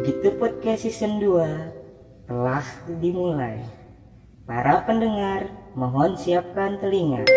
Begitu 0.00 0.32
podcast 0.40 0.88
season 0.88 1.20
2 1.20 2.24
telah 2.24 2.64
dimulai. 3.04 3.60
Para 4.48 4.80
pendengar, 4.88 5.52
mohon 5.76 6.16
siapkan 6.16 6.80
telinga. 6.80 7.28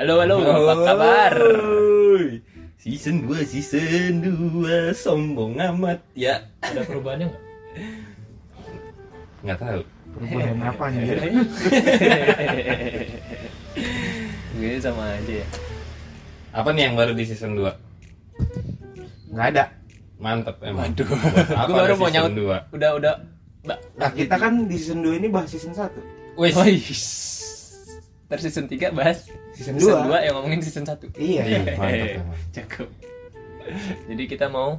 Halo 0.00 0.24
halo, 0.24 0.36
apa 0.40 0.74
kabar? 0.88 1.34
Season 3.08 3.24
2, 3.24 3.40
season 3.48 4.12
2 4.20 4.92
Sombong 4.92 5.56
amat 5.56 6.04
ya 6.12 6.44
Ada 6.60 6.84
perubahannya 6.84 7.32
nggak? 7.32 7.42
Nggak 9.48 9.58
tahu 9.64 9.80
Perubahan 10.12 10.56
apa 10.60 10.82
anjir? 10.92 11.16
Gue 14.60 14.76
sama 14.76 15.08
aja 15.16 15.34
ya. 15.40 15.46
Apa 16.52 16.68
nih 16.76 16.92
yang 16.92 17.00
baru 17.00 17.16
di 17.16 17.24
season 17.24 17.56
2? 17.56 19.32
Nggak 19.32 19.46
ada. 19.56 19.64
Mantep 20.20 20.60
emang 20.60 20.92
Waduh. 20.92 21.08
Apa 21.56 21.64
Gue 21.64 21.80
baru 21.80 21.94
mau 21.96 22.12
nyaut. 22.12 22.32
dua? 22.36 22.68
Udah 22.76 22.90
udah. 22.92 23.14
Nah 23.96 24.10
kita 24.12 24.36
kan 24.36 24.68
di 24.68 24.76
season 24.76 25.00
2 25.00 25.16
ini 25.16 25.32
bahas 25.32 25.48
season 25.48 25.72
1 25.72 26.36
Wih 26.36 26.52
Wih. 26.52 26.84
Ntar 28.28 28.36
season 28.44 28.68
3 28.68 28.92
bahas 28.92 29.24
Season 29.58 29.74
season 29.74 30.06
2 30.06 30.22
2 30.22 30.26
yang 30.30 30.34
ngomongin 30.38 30.60
season 30.62 30.86
1 30.86 31.18
Iya 31.18 31.42
Iya, 31.42 31.60
Cukup. 32.54 32.86
Jadi 34.06 34.22
kita 34.30 34.46
mau 34.46 34.78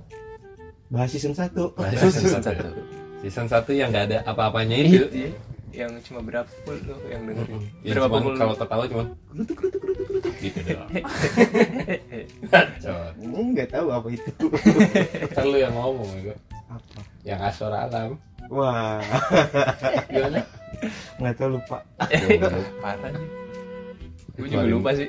Bahas 0.88 1.12
season 1.12 1.36
1 1.36 1.52
Bahas 1.76 2.00
season 2.00 2.40
1 2.40 3.28
Season 3.28 3.48
1 3.52 3.60
yang 3.76 3.92
nggak 3.92 4.06
ada 4.08 4.18
apa-apanya 4.24 4.80
itu. 4.80 5.04
Iya. 5.12 5.32
Yang 5.70 6.10
cuma 6.10 6.24
berapa 6.24 6.50
puluh 6.66 6.82
loh 6.82 6.98
yang 7.12 7.28
dengerin 7.30 7.62
Berapa 7.86 8.08
cuman 8.10 8.22
puluh 8.24 8.38
kalau 8.40 8.56
ketawa 8.58 8.84
cuma 8.90 9.04
Gerutuk 9.36 9.56
gerutuk 9.60 9.82
gerutuk 9.84 10.06
gerutuk 10.08 10.34
Gitu 10.40 10.60
doang. 10.64 10.90
Cot 12.56 12.68
Nggak 13.20 13.68
tahu 13.76 13.88
apa 13.92 14.08
itu. 14.16 14.32
Kan 15.36 15.44
lu 15.44 15.58
yang 15.60 15.76
ngomong 15.76 16.08
ya. 16.24 16.36
Apa? 16.72 17.00
Yang 17.28 17.40
asor 17.52 17.76
alam. 17.76 18.16
Wah. 18.48 19.04
Gimana? 20.08 20.40
Nggak 21.20 21.36
tahu 21.36 21.50
lupa. 21.60 21.84
Parah 22.80 23.12
nih 23.12 23.39
Gue 24.40 24.48
juga 24.48 24.66
lupa 24.66 24.90
sih. 24.94 25.08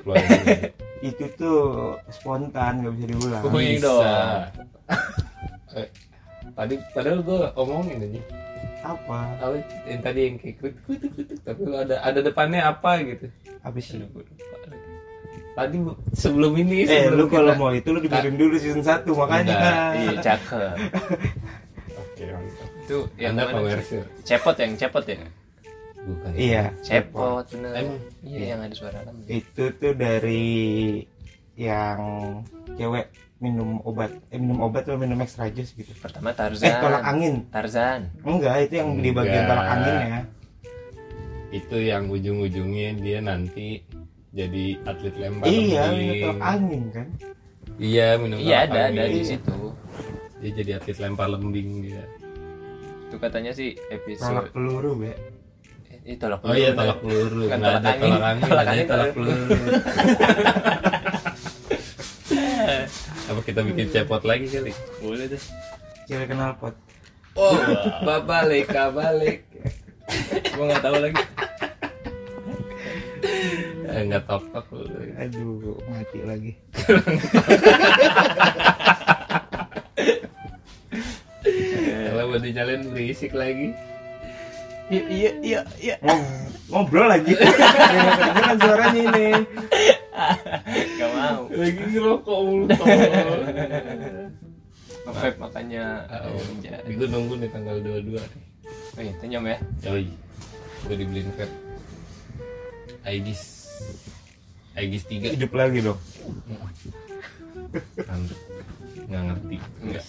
Itu 1.00 1.25
tuh 1.41 1.61
spontan 2.09 2.73
nggak 2.81 2.92
bisa 2.92 3.06
diulang. 3.09 3.42
Bisa. 3.47 3.81
dong. 3.81 4.05
Eh, 5.73 5.89
Tadi 6.50 6.75
padahal 6.91 7.23
gue 7.23 7.41
omongin 7.55 8.03
aja 8.03 8.20
Apa? 8.83 9.19
Apa 9.39 9.55
yang 9.86 10.03
tadi 10.03 10.20
yang 10.25 10.36
kayak 10.36 10.56
kritik 10.58 10.83
kritik 10.83 11.11
kritik 11.14 11.39
tapi 11.41 11.61
lu 11.62 11.77
ada 11.78 12.01
ada 12.01 12.19
depannya 12.19 12.61
apa 12.61 13.01
gitu 13.01 13.31
Habis 13.61 13.95
lagi. 13.95 14.34
tadi 15.53 15.77
sebelum 16.12 16.53
ini 16.58 16.83
Eh 16.83 17.06
sebelum 17.06 17.17
lu 17.17 17.25
kalau 17.28 17.53
kita- 17.53 17.61
mau 17.61 17.70
itu 17.70 17.89
lu 17.89 18.01
dengerin 18.03 18.34
dulu 18.34 18.55
season 18.56 18.83
1 18.83 19.06
makanya 19.06 19.53
Enggak, 19.53 19.92
Iya 19.95 20.12
cakep 20.27 20.75
oke 21.92 22.25
mantap 22.27 22.69
Itu 22.81 22.97
yang 23.14 23.31
anda 23.31 23.42
mana? 23.45 23.53
komersil 23.55 24.03
Cepot 24.20 24.56
yang 24.56 24.73
cepot 24.75 25.05
ya? 25.06 25.17
Bukan. 26.03 26.31
Iya. 26.33 26.65
Cepot 26.81 27.45
bener. 27.51 27.73
Emang? 27.75 27.98
Iya 28.20 28.41
yang 28.48 28.61
ada 28.62 28.75
suara 28.75 28.97
alam 29.01 29.17
Itu 29.25 29.65
tuh 29.75 29.93
dari 29.93 31.05
Yang 31.53 32.01
Cewek 32.73 33.07
minum 33.37 33.81
obat 33.83 34.12
Eh 34.29 34.37
minum 34.37 34.61
obat 34.62 34.84
atau 34.84 34.97
minum 34.97 35.17
extra 35.19 35.48
jus 35.48 35.73
gitu. 35.73 35.92
Pertama 35.95 36.31
Eh 36.31 36.37
Tarzan 36.37 36.73
tolak 36.79 37.03
angin. 37.03 37.34
Tarzan. 37.48 38.01
Enggak 38.20 38.65
itu 38.65 38.75
yang 38.77 38.91
di 38.97 39.11
bagian 39.11 39.35
Enggak. 39.39 39.51
tolak 39.51 39.69
anginnya 39.70 40.20
itu 41.51 41.77
yang 41.77 42.07
ujung-ujungnya 42.07 42.95
dia 42.97 43.19
nanti 43.19 43.83
jadi 44.30 44.79
atlet 44.86 45.11
lempar 45.19 45.51
Iya, 45.51 45.83
lembing. 45.83 45.98
minum 45.98 46.14
tolak 46.23 46.42
angin 46.47 46.83
kan. 46.95 47.07
iya 47.77 48.07
minum 48.14 48.39
Iya 48.39 48.58
tolak 48.61 48.70
ada 48.70 48.79
ada 48.86 49.03
angin. 49.03 49.11
di 49.11 49.23
situ. 49.27 49.57
Dia 50.39 50.51
jadi 50.55 50.70
atlet 50.79 50.98
lempar 50.98 51.27
lembing 51.29 51.69
dia. 51.83 52.03
Itu 53.05 53.17
katanya 53.19 53.51
sih 53.51 53.74
Tolak 53.74 53.98
episode 53.98 54.47
peluru, 54.55 54.92
Be. 54.97 55.11
Ini 56.00 56.16
tolak 56.16 56.40
oh 56.42 56.55
iya 56.56 56.70
tolak 56.72 56.98
peluru 57.05 57.46
Bukan 57.46 57.58
nggak 57.61 57.80
tolak 57.80 57.96
tolak 58.00 58.24
angin. 58.24 58.42
Tolak 58.48 58.66
angin, 58.66 58.86
tolak 58.88 59.08
peluru 59.12 59.55
apa 63.30 63.46
kita 63.46 63.62
bikin 63.62 63.86
cepot 63.94 64.27
lagi 64.27 64.50
kali? 64.50 64.74
Boleh 64.98 65.30
deh. 65.30 65.38
Cewek 66.11 66.34
kenal 66.34 66.58
pot. 66.58 66.74
oh 67.38 67.55
babalik 68.02 68.66
kabalik 68.66 69.46
Gue 70.50 70.64
gak 70.66 70.83
tahu 70.83 70.96
lagi. 70.98 71.22
Eh, 73.90 74.06
nggak 74.06 74.22
top-top 74.30 74.70
lu. 74.70 74.86
Aduh, 75.18 75.74
mati 75.90 76.22
lagi. 76.22 76.55
Kalau 82.06 82.24
mau 82.30 82.38
dinyalain 82.38 82.86
berisik 82.94 83.34
lagi. 83.34 83.74
Iya 84.90 85.02
iya 85.06 85.30
iya 85.40 85.61
iya 85.78 85.95
Ngob- 86.02 86.27
ngobrol 86.68 87.06
lagi. 87.06 87.30
Yang 87.95 88.06
kedengeran 88.12 88.56
suaranya 88.58 89.02
ini. 89.06 89.28
Gak 90.98 91.11
mau 91.11 91.42
Lagi 91.48 91.83
ngerokok 91.86 92.39
mulu. 92.42 92.67
Nge-vape 95.00 95.39
makanya 95.39 95.84
Oh, 96.27 96.42
Jadi 96.61 96.90
itu 96.90 97.05
nunggu 97.06 97.34
nih 97.39 97.50
tanggal 97.50 97.77
22 97.79 98.18
nih. 98.18 98.42
Oh 98.90 99.00
iya 99.00 99.14
tenyam 99.18 99.42
ya 99.46 99.58
Yoi. 99.86 100.11
Gue 100.84 100.96
dibeliin 100.96 101.30
vape. 101.34 101.55
Aegis. 103.02 103.42
Aegis 104.74 105.02
3. 105.06 105.34
Hidup 105.34 105.52
lagi 105.52 105.80
dong. 105.80 105.98
Nggak 109.06 109.23
ngerti. 109.27 109.56
Enggak. 109.80 110.05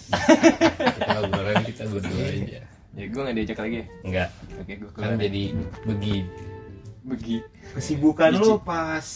kita 0.92 1.18
obrolan 1.20 1.62
kita 1.64 1.82
berdua 1.86 2.24
aja. 2.24 2.60
Ya 2.92 3.01
gue 3.12 3.20
gak 3.20 3.36
diajak 3.36 3.58
lagi 3.60 3.76
ya 3.76 3.86
Enggak. 4.08 4.28
Oke 4.56 4.72
gue 4.80 4.88
Kan 4.88 4.96
keluar 4.96 5.20
jadi 5.20 5.44
begini. 5.84 6.24
Begi 7.02 7.36
Kesibukan 7.76 8.30
lu 8.40 8.56
pas 8.64 9.06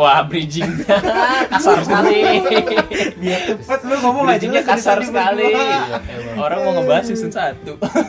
Wah 0.00 0.24
bridging 0.24 0.72
Kasar 1.52 1.84
sekali 1.84 2.40
biar 3.20 3.40
cepet 3.60 3.80
lu 3.84 3.94
ngomong 4.00 4.24
aja 4.24 4.40
Bridgingnya 4.40 4.62
kasar 4.64 5.04
sekali 5.04 5.52
berdua. 5.52 6.00
Orang 6.40 6.58
mau 6.64 6.72
ngebahas 6.80 7.12
season 7.12 7.28
1 7.28 7.60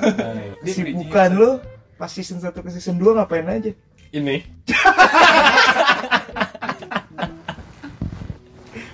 Kesibukan 0.63 1.29
lu 1.35 1.59
pas 1.99 2.07
season 2.07 2.39
1 2.39 2.55
ke 2.55 2.69
season 2.71 2.95
2 2.95 3.19
ngapain 3.19 3.43
aja? 3.51 3.75
Ini. 4.15 4.41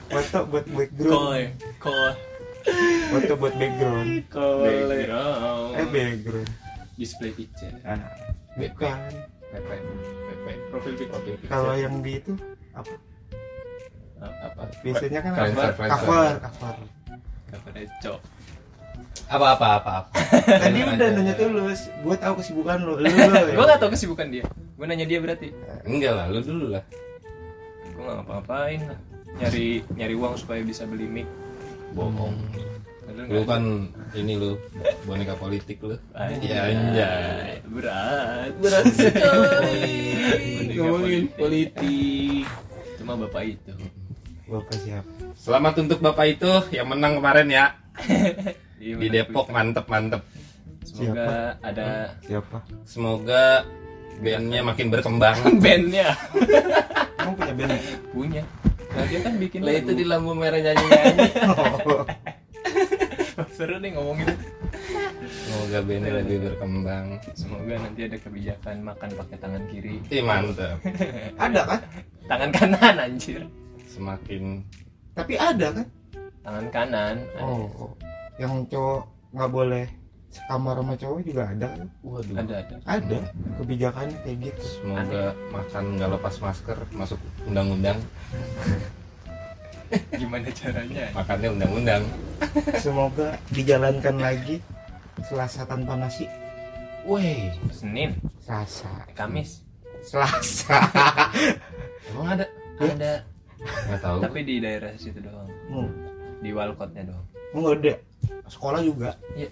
Foto 0.09 0.39
buat 0.49 0.65
background. 0.65 1.13
Koi 1.13 1.41
Koi 1.77 2.34
Foto 3.11 3.33
buat 3.37 3.53
background. 3.55 4.07
Background 4.29 5.71
Eh 5.77 5.87
background. 5.87 6.49
Display 6.95 7.31
picture 7.35 7.75
Ah, 7.83 7.99
bukan. 8.55 8.97
Pepe. 9.51 9.75
Pepe. 10.31 10.53
Profil 10.71 10.93
picture. 10.95 11.37
Kalau 11.47 11.73
yang 11.75 11.99
di 11.99 12.17
itu 12.17 12.33
apa? 12.71 12.93
apa? 14.25 14.61
Biasanya 14.81 15.19
kan 15.21 15.31
cover, 15.37 15.69
cover, 15.75 16.31
cover. 16.39 16.75
Cover 17.51 17.71
cok 18.01 18.19
Apa 19.25 19.45
apa 19.57 19.67
apa 19.81 19.91
apa. 20.05 20.11
Tadi 20.65 20.79
udah 20.85 21.09
nanya 21.17 21.33
tulus, 21.33 21.89
gue 21.89 22.15
tahu 22.17 22.33
kesibukan 22.41 22.77
lu. 22.81 22.93
Lu, 23.01 23.05
lu 23.09 23.33
ya. 23.33 23.55
Gue 23.57 23.65
gak 23.65 23.79
tau 23.81 23.89
kesibukan 23.89 24.27
dia 24.29 24.45
Gue 24.77 24.85
nanya 24.85 25.05
dia 25.09 25.17
berarti 25.17 25.49
Enggak 25.85 26.13
lah, 26.13 26.25
lu 26.29 26.39
dulu 26.45 26.65
lah. 26.77 26.83
Gue 27.89 28.01
gak 28.05 28.15
ngapa-ngapain 28.21 28.81
lah 28.85 28.99
Nyari 29.41 29.81
nyari 29.97 30.13
uang 30.13 30.37
supaya 30.37 30.61
bisa 30.61 30.85
beli 30.85 31.09
mic 31.09 31.27
Bohong. 31.97 32.37
Lu 33.05 33.41
kan 33.45 33.61
ini 34.17 34.33
lu 34.33 34.57
boneka 35.05 35.37
politik 35.37 35.77
lu. 35.85 35.93
Anjay. 36.17 36.49
Ya 36.49 36.61
anjay. 36.73 37.51
Berat 37.69 38.51
Berat 38.57 38.85
sekali 38.93 39.93
Ngomongin 40.73 41.25
politik. 41.37 42.45
Cuma 42.97 43.13
bapak 43.13 43.43
itu 43.45 43.73
Bapak 44.45 44.77
siapa? 44.81 45.09
Selamat 45.37 45.73
untuk 45.81 45.99
Bapak 46.01 46.25
itu 46.37 46.51
yang 46.73 46.89
menang 46.89 47.17
kemarin 47.21 47.47
ya 47.49 47.65
Iya, 48.81 48.93
di. 49.01 49.07
Depok 49.09 49.49
mantep 49.49 49.85
mantep. 49.89 50.21
Semoga 50.85 51.57
ada 51.61 52.13
Siapa? 52.25 52.57
Semoga 52.85 53.65
bandnya 54.21 54.61
makin 54.61 54.87
berkembang. 54.93 55.37
bandnya 55.63 56.13
Kamu 57.17 57.33
punya 57.37 57.53
band? 57.57 57.71
ya? 57.73 57.95
Punya 58.13 58.43
Nah 58.95 59.03
dia 59.11 59.19
kan 59.19 59.33
bikin 59.35 59.59
Lah 59.65 59.73
itu 59.75 59.91
di 59.91 60.05
lampu 60.07 60.31
merah 60.37 60.61
nyanyi 60.61 60.85
nyanyi. 60.87 61.29
Seru 63.55 63.75
nih 63.79 63.91
ngomongin 63.93 64.31
Semoga 65.25 65.79
bandnya 65.81 66.11
lebih 66.21 66.37
berkembang. 66.45 67.05
Semoga 67.33 67.73
nanti 67.81 68.01
ada 68.05 68.17
kebijakan 68.21 68.75
makan 68.85 69.09
pakai 69.17 69.37
tangan 69.41 69.63
kiri 69.67 69.99
Ih 70.07 70.21
mantep. 70.23 70.77
ada 71.45 71.61
kan? 71.65 71.81
Tangan 72.29 72.49
kanan 72.53 72.95
anjir 72.99 73.41
Semakin 73.89 74.63
Tapi 75.15 75.33
ada 75.35 75.67
kan? 75.71 75.87
tangan 76.45 76.67
kanan 76.69 77.15
Oh, 77.41 77.65
oh. 77.73 77.91
yang 78.37 78.63
cowok 78.69 79.09
nggak 79.33 79.51
boleh 79.51 79.85
sekamar 80.29 80.75
sama 80.77 80.93
cowok 80.99 81.19
juga 81.23 81.43
ada 81.47 81.67
kan? 81.79 81.87
Waduh. 82.03 82.35
ada 82.37 82.53
ada 82.59 82.75
Ada 82.83 83.19
kebijakannya 83.57 84.17
kayak 84.27 84.37
gitu. 84.51 84.61
Semoga 84.83 85.31
makan 85.49 85.83
nggak 85.95 86.09
lepas 86.19 86.35
masker 86.43 86.77
masuk 86.91 87.19
undang-undang. 87.47 87.97
gimana 90.19 90.49
caranya 90.49 91.05
Makannya 91.11 91.49
undang-undang. 91.51 92.03
Semoga 92.77 93.37
dijalankan 93.49 94.15
lagi 94.17 94.59
Selasa 95.23 95.63
tanpa 95.63 95.95
nasi. 95.95 96.27
Woi, 97.03 97.53
senin 97.69 98.17
Selasa, 98.39 98.89
kamis 99.13 99.61
Selasa. 100.01 100.79
emang 102.09 102.27
ada? 102.33 102.45
ada 102.77 103.13
Nggak 103.57 103.99
tahu. 103.99 104.17
tapi 104.21 104.39
di 104.41 104.55
daerah 104.59 104.93
situ 104.95 105.17
doang 105.17 105.49
Hmm, 105.67 105.89
di 106.39 106.49
walkotnya 106.49 107.05
doang 107.05 107.25
nggak 107.51 107.75
ada. 107.79 107.93
Sekolah 108.45 108.81
juga. 108.81 109.15
Ih, 109.33 109.49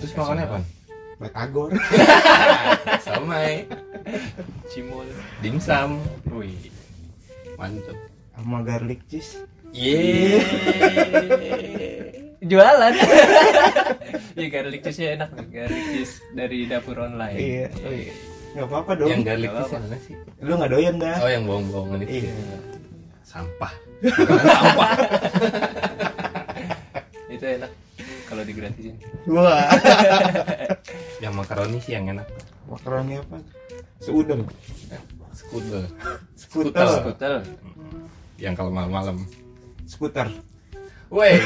Terus 0.00 0.14
makannya 0.14 0.44
apa? 0.46 0.58
Batagor. 1.14 1.70
Sama 3.00 3.36
ya. 3.44 3.66
cimol 4.66 5.04
Dimsum. 5.38 5.98
wih 6.30 6.70
Mantep. 7.54 7.96
sama 8.34 8.58
garlic 8.62 8.98
cheese. 9.06 9.42
Yeay. 9.74 10.38
jualan 12.44 12.92
ya 14.38 14.46
garlic 14.52 14.84
cheese 14.84 15.00
nya 15.00 15.08
enak 15.18 15.30
nih 15.34 15.46
garlic 15.50 15.84
cheese 15.90 16.14
dari 16.36 16.68
dapur 16.68 16.94
online 17.00 17.34
Iya. 17.34 17.66
Oh, 17.82 17.90
iya. 17.92 18.12
Nggak 18.54 18.66
apa-apa 18.70 18.90
dong. 18.94 19.08
Yang 19.10 19.22
garlic 19.26 19.50
cheese 19.50 19.72
yang 19.72 19.82
mana 19.82 19.98
sih? 19.98 20.14
Lu 20.44 20.52
nggak 20.54 20.70
doyan 20.70 20.94
dah. 21.02 21.16
Oh, 21.18 21.30
yang 21.32 21.42
bohong-bohongan 21.48 21.98
itu. 22.06 22.12
Iya. 22.22 22.32
Sampah. 23.26 23.72
Sampah. 24.54 24.90
itu 27.34 27.46
enak 27.58 27.72
kalau 28.30 28.42
digratisin 28.46 28.94
Wah. 29.26 29.66
yang 31.18 31.34
makaroni 31.34 31.82
sih 31.82 31.98
yang 31.98 32.06
enak. 32.14 32.28
Makaroni 32.70 33.18
apa? 33.18 33.42
Seudeng. 33.98 34.46
Skudel. 35.34 35.82
Skuter. 36.38 36.86
skutel 36.86 37.34
Yang 38.38 38.54
kalau 38.54 38.70
malam-malam. 38.70 39.18
Skuter. 39.84 40.28
Woi. 41.12 41.36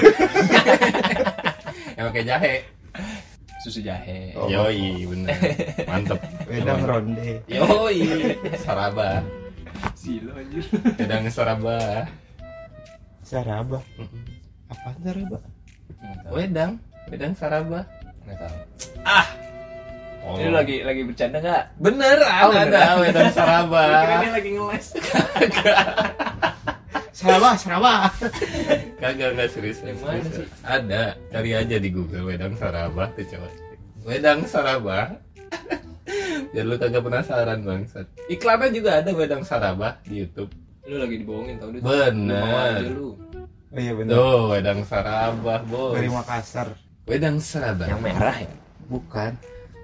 yang 1.99 2.09
pakai 2.09 2.25
jahe. 2.25 2.55
susu 3.59 3.83
jahe 3.83 4.33
Oh. 4.39 4.47
Yoi, 4.47 5.03
bener. 5.05 5.35
Mantep. 5.85 6.21
Wedang 6.47 6.83
ronde. 6.87 7.43
Yoi. 7.51 7.99
Saraba. 8.57 9.19
silo 9.95 10.31
anjir 10.35 10.63
Wedang 10.95 11.27
saraba. 11.29 12.07
Saraba. 13.21 13.79
Apaan 14.71 14.97
saraba? 15.03 15.39
Wedang. 16.31 16.73
Wedang 17.11 17.35
saraba. 17.35 17.83
nggak 18.25 18.39
tahu 18.39 18.57
Oh. 20.29 20.37
ini 20.37 20.53
lagi 20.53 20.77
lagi 20.85 21.03
bercanda 21.09 21.41
nggak 21.41 21.63
Bener, 21.81 22.19
Oh, 22.21 22.53
ada, 22.53 23.01
bener. 23.01 23.33
ada 23.33 24.29
lagi 24.29 24.51
ngeles 24.53 24.87
Saraba, 27.19 27.59
saraba. 27.59 27.95
Kagak 29.03 29.35
nggak 29.35 29.51
serius. 29.51 29.83
Yang 29.83 29.99
mana 30.07 30.23
serius. 30.23 30.39
sih? 30.39 30.47
Ada, 30.63 31.03
cari 31.35 31.51
aja 31.51 31.77
di 31.83 31.91
Google 31.91 32.31
wedang 32.31 32.55
saraba 32.55 33.11
tuh 33.11 33.27
coba. 33.27 33.49
Wedang 34.07 34.41
saraba. 34.47 35.19
Biar 36.55 36.65
lu 36.65 36.79
kagak 36.79 37.03
penasaran 37.03 37.67
bangsat. 37.67 38.07
Iklannya 38.31 38.71
juga 38.71 39.03
ada 39.03 39.11
wedang 39.11 39.43
saraba 39.43 39.99
di 40.07 40.23
YouTube. 40.23 40.55
lu 40.89 40.97
lagi 40.97 41.21
dibohongin 41.21 41.61
tau 41.61 41.69
dia 41.69 41.83
Bener. 41.85 42.87
Lu 42.95 43.13
Oh 43.69 43.77
iya 43.77 43.93
benar. 43.93 44.13
Tuh, 44.17 44.41
wedang 44.49 44.81
saraba, 44.87 45.61
bos. 45.67 45.93
Dari 45.93 46.09
Makassar. 46.09 46.69
Wedang 47.05 47.37
saraba. 47.37 47.85
yang 47.85 48.01
merah 48.01 48.39
ya 48.41 48.49
Bukan. 48.89 49.37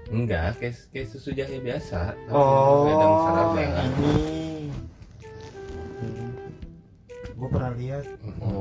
Enggak, 0.09 0.57
kayak, 0.57 0.73
kayak 0.89 1.07
susu 1.13 1.29
jahe 1.35 1.61
biasa. 1.61 2.15
tapi 2.15 2.31
Oh, 2.33 2.89
wedang 2.89 3.13
saraba. 3.21 3.57
yang 3.59 3.73
ini. 3.75 4.13
Gue 7.35 7.49
pernah 7.51 7.71
lihat 7.73 8.03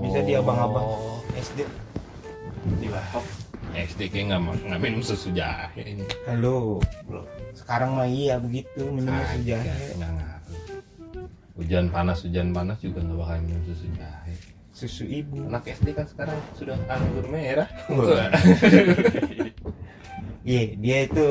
Bisa 0.03 0.19
di 0.21 0.33
abang-abang. 0.35 0.87
SD. 1.35 1.63
di 2.75 2.89
warkop 2.89 3.21
SD 3.77 4.09
kayak 4.09 4.25
nggak 4.31 4.41
nggak 4.65 4.81
minum 4.81 5.01
susu 5.01 5.29
jahe 5.31 5.85
ini. 5.85 6.05
Halo, 6.25 6.81
bro. 7.05 7.21
Sekarang 7.53 7.93
mah 7.93 8.09
iya 8.09 8.41
begitu 8.41 8.89
minum 8.89 9.13
susu 9.13 9.37
Kagak, 9.43 9.61
jahe. 9.61 9.87
nggak 9.95 10.11
ngaruh. 10.11 10.59
Hujan 11.55 11.87
panas, 11.89 12.19
hujan 12.25 12.49
panas 12.51 12.79
juga 12.81 12.99
nggak 13.01 13.19
bakal 13.21 13.37
minum 13.43 13.63
susu 13.65 13.87
jahe. 13.95 14.33
Susu 14.73 15.05
ibu. 15.05 15.45
Anak 15.45 15.69
SD 15.69 15.93
kan 15.93 16.07
sekarang 16.09 16.39
sudah 16.55 16.75
anggur 16.89 17.25
merah. 17.29 17.69
Iya, 20.45 20.77
dia 20.77 21.09
itu 21.09 21.25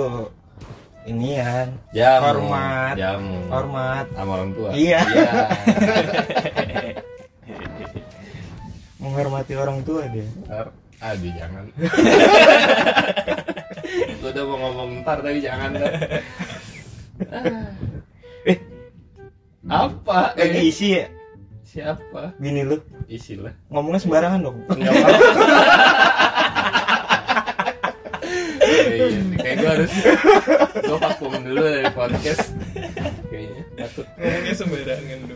inian 1.06 1.78
Jamu, 1.94 2.50
Hormat. 2.50 2.94
jamu, 2.98 3.38
hormat. 3.46 4.06
sama 4.10 4.32
orang 4.34 4.52
tua. 4.58 4.70
Iya. 4.74 5.00
Iya. 5.06 5.32
Menghormati 9.04 9.54
orang 9.54 9.84
tua 9.84 10.08
dia. 10.08 10.24
Ntar, 10.48 10.72
aduh 10.98 11.32
jangan. 11.36 11.66
Gue 14.18 14.30
udah 14.32 14.44
mau 14.48 14.58
ngomong 14.58 15.04
ntar 15.04 15.20
tapi 15.20 15.44
jangan. 15.44 15.76
dah. 15.76 15.92
Ah. 17.28 17.68
Eh. 18.44 18.58
apa? 19.66 20.32
Lagi 20.34 20.60
Eh, 20.60 20.72
isi 20.72 20.88
ya? 20.96 21.06
siapa? 21.64 22.32
Gini 22.38 22.64
lu. 22.64 22.80
Isilah. 23.06 23.52
Ngomongnya 23.68 24.00
sembarangan 24.00 24.40
dong. 24.42 24.58
Enggak 24.70 24.94
apa-apa. 24.94 25.20
Iya, 28.64 29.06
kayak 29.36 29.56
gue 29.60 29.70
harus 29.70 29.92
gue 30.74 30.98
vakum 30.98 31.34
dulu 31.44 31.62
dari 31.62 31.92
podcast 31.92 32.56
kayaknya 33.28 33.64
takut 33.76 34.08
ngomongnya 34.16 34.54
sembarangan 34.56 35.20
lu 35.28 35.36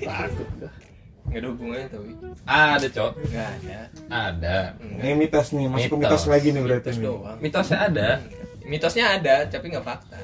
takut 0.00 0.48
gue 0.56 0.70
nggak 1.36 1.44
ada 1.44 1.52
hubungannya 1.52 1.88
tapi. 1.92 2.10
Ada 2.48 2.86
cok. 2.88 3.12
Nggak 3.28 3.48
ada. 3.60 3.78
Ada. 4.08 4.56
Ini 4.80 5.12
mitos 5.20 5.48
nih, 5.52 5.68
masuk 5.68 5.84
ke 5.84 5.96
Mitos. 6.00 6.08
mitos. 6.08 6.24
lagi 6.32 6.48
nih 6.48 6.62
berarti. 6.64 6.88
mitos 6.88 6.98
doang. 7.04 7.36
Mitosnya 7.44 7.78
ada. 7.84 8.08
Mitosnya 8.64 9.04
ada 9.20 9.34
tapi 9.44 9.66
nggak 9.68 9.84
fakta. 9.84 10.16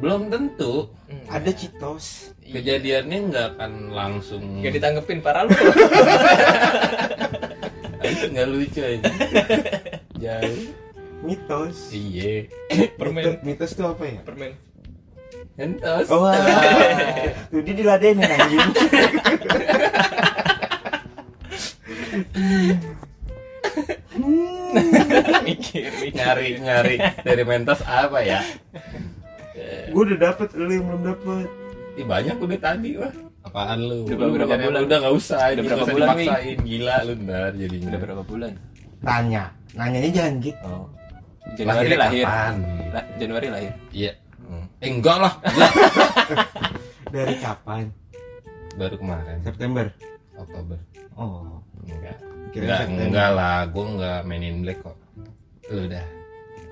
Belum 0.00 0.32
tentu. 0.32 0.88
Hmm. 1.12 1.24
Ada 1.28 1.50
citos. 1.52 2.32
kejadiannya 2.46 3.18
nggak 3.28 3.46
akan 3.58 3.72
langsung 3.90 4.62
nggak 4.64 4.72
ditanggepin 4.80 5.20
parah 5.20 5.44
lu. 5.44 5.52
Itu 8.00 8.24
nggak 8.32 8.48
lucu 8.48 8.80
aja. 8.80 9.10
Jauh. 10.16 10.60
Mitos. 11.20 11.92
iya. 11.92 12.48
Permen. 12.96 13.20
Mitos, 13.20 13.36
mitos 13.44 13.70
tuh 13.76 13.92
apa 13.92 14.08
ya? 14.08 14.24
permen. 14.24 14.56
Entos 15.56 16.06
Oh, 16.12 16.20
wah. 16.20 16.36
Tuh 17.48 17.60
dia 17.64 17.74
diladenin 17.74 18.24
anjing. 18.24 18.60
mikir 25.42 25.90
mikir 25.94 26.14
nyari 26.14 26.48
nyari 26.58 26.94
dari 27.18 27.42
mentos 27.42 27.80
apa 27.82 28.18
ya 28.20 28.40
Gue 29.88 30.02
udah 30.04 30.18
dapet, 30.20 30.52
lu 30.52 30.68
yang 30.68 30.84
belum 30.84 31.02
dapet. 31.06 31.48
Ih, 31.96 32.04
banyak 32.04 32.36
udah 32.36 32.58
tadi 32.60 32.90
wah 32.94 33.08
apaan 33.40 33.78
lu 33.80 34.04
Udah 34.04 34.16
Lu 34.20 34.32
berapa 34.36 34.52
nyari- 34.52 34.68
bulan? 34.68 34.80
udah 34.84 34.96
nggak 35.00 35.14
usah 35.16 35.38
Udah 35.48 35.64
berapa 35.64 35.80
usah 35.80 35.94
bulan, 35.94 36.08
dipaksain 36.12 36.56
gila 36.60 36.96
lu 37.00 37.12
ntar 37.18 37.50
jadinya 37.56 37.86
udah 37.88 38.00
berapa 38.02 38.22
bulan 38.22 38.52
Tanya, 38.98 39.44
nanyanya 39.72 40.10
jangan 40.12 40.34
gitu. 40.40 40.66
oh 40.66 40.86
Januari 41.54 41.88
lahir 41.94 42.24
kapan? 42.26 42.54
La- 42.90 43.08
Januari 43.16 43.46
lahir 43.48 43.72
iya 43.90 44.12
Hmm. 44.36 44.62
eh, 44.78 44.86
enggak 44.88 45.18
lah 45.18 45.32
Dari 47.14 47.34
kapan? 47.36 47.90
baru 48.76 48.94
kemarin 48.94 49.40
September. 49.40 49.88
Oktober. 50.36 50.78
Oh, 51.16 51.60
enggak. 51.82 52.16
Kira 52.52 52.64
enggak, 52.64 53.08
enggak 53.08 53.30
lah 53.32 53.56
gue 53.66 53.84
enggak 53.84 54.18
mainin 54.24 54.62
black 54.62 54.78
kok. 54.80 54.96
Lu 55.68 55.80
udah. 55.88 56.04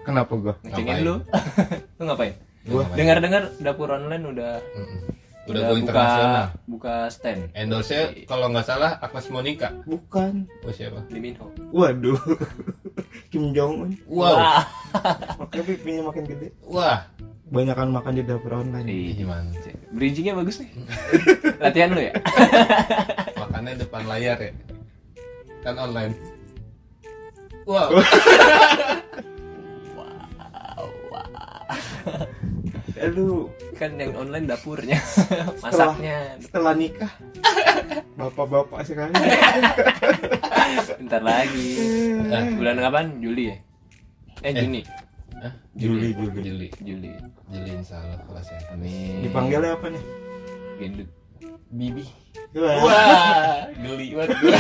Kenapa 0.04 0.33
gua? 0.37 0.54
ngecengin 0.61 0.94
Ngapain? 1.00 1.06
lu? 1.09 1.14
Lu 1.99 2.02
ngapain? 2.04 2.35
Ngapain? 2.64 2.97
dengar 2.97 3.16
dengar 3.21 3.42
dapur 3.59 3.88
online 3.88 4.25
udah 4.25 4.52
Mm-mm. 4.56 5.00
udah 5.44 5.61
go 5.64 5.75
internasional. 5.76 6.47
buka 6.64 6.94
stand. 7.09 7.49
Endorse 7.52 8.25
kalau 8.25 8.49
nggak 8.49 8.64
salah 8.64 8.97
Agnes 9.00 9.28
Monica. 9.28 9.68
Bukan. 9.85 10.44
oh 10.64 10.73
siapa? 10.73 11.04
Di 11.09 11.21
Minho. 11.21 11.49
Waduh. 11.73 12.16
Kim 13.33 13.52
Jong 13.52 13.73
Un. 13.85 13.90
wow. 14.09 14.61
Makanya 15.40 15.64
pipinya 15.66 16.02
makin 16.09 16.25
gede. 16.25 16.49
wah 16.64 17.04
Banyakan 17.45 17.93
makan 17.93 18.13
di 18.17 18.23
dapur 18.25 18.57
online. 18.57 18.89
Ih, 18.89 19.13
gimana 19.21 19.53
bridgingnya 19.95 20.35
bagus 20.35 20.59
nih. 20.59 20.71
Latihan 21.63 21.95
lu 21.95 22.01
ya? 22.03 22.13
Makannya 23.41 23.73
depan 23.79 24.03
layar 24.09 24.39
ya? 24.41 24.53
Kan 25.63 25.77
online. 25.79 26.13
Wow. 27.65 27.89
Lu 33.05 33.53
kan 33.77 34.01
yang 34.01 34.17
online 34.17 34.49
dapurnya 34.49 34.97
masaknya. 35.61 36.41
setelah 36.41 36.73
nikah. 36.73 37.13
Bapak-bapak 38.17 38.81
sekali 38.81 39.13
bentar 40.97 41.21
lagi. 41.21 41.69
Bulan 42.57 42.81
kapan? 42.81 43.07
Juli 43.21 43.53
ya? 43.53 43.57
Eh, 44.41 44.53
Eh. 44.53 44.63
Juni 44.65 44.81
Hah? 45.45 45.53
Juli, 45.77 46.17
Juli. 46.17 46.41
Juli. 46.41 46.69
Juli 46.81 47.11
Juli. 47.53 47.71
Insya 47.77 48.01
Allah 48.01 48.17
kalau 48.25 48.41
sehat 48.41 48.65
amin. 48.73 49.29
Dipanggilnya 49.29 49.77
apa 49.77 49.93
nih? 49.93 50.05
Gendut. 50.81 51.09
Bibi. 51.69 52.05
Wah, 52.57 52.77
wah 52.81 53.69
geli. 53.77 54.17
Banget 54.17 54.39
gue 54.41 54.57